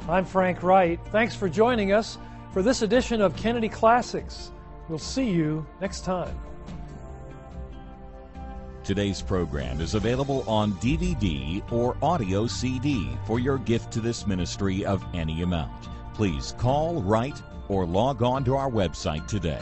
I'm 0.09 0.25
Frank 0.25 0.63
Wright. 0.63 0.99
Thanks 1.11 1.35
for 1.35 1.47
joining 1.47 1.91
us 1.91 2.17
for 2.51 2.61
this 2.61 2.81
edition 2.81 3.21
of 3.21 3.35
Kennedy 3.35 3.69
Classics. 3.69 4.51
We'll 4.89 4.99
see 4.99 5.29
you 5.29 5.65
next 5.79 6.03
time. 6.03 6.37
Today's 8.83 9.21
program 9.21 9.79
is 9.79 9.93
available 9.93 10.43
on 10.49 10.73
DVD 10.73 11.61
or 11.71 11.95
audio 12.01 12.47
CD 12.47 13.15
for 13.27 13.39
your 13.39 13.59
gift 13.59 13.93
to 13.93 14.01
this 14.01 14.25
ministry 14.25 14.83
of 14.83 15.05
any 15.13 15.43
amount. 15.43 15.87
Please 16.15 16.55
call, 16.57 17.01
write, 17.03 17.41
or 17.67 17.85
log 17.85 18.23
on 18.23 18.43
to 18.45 18.55
our 18.55 18.69
website 18.69 19.27
today. 19.27 19.61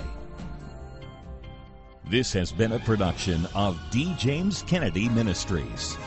This 2.05 2.31
has 2.33 2.51
been 2.51 2.71
a 2.71 2.79
production 2.79 3.45
of 3.53 3.77
D. 3.91 4.15
James 4.17 4.63
Kennedy 4.63 5.09
Ministries. 5.09 5.97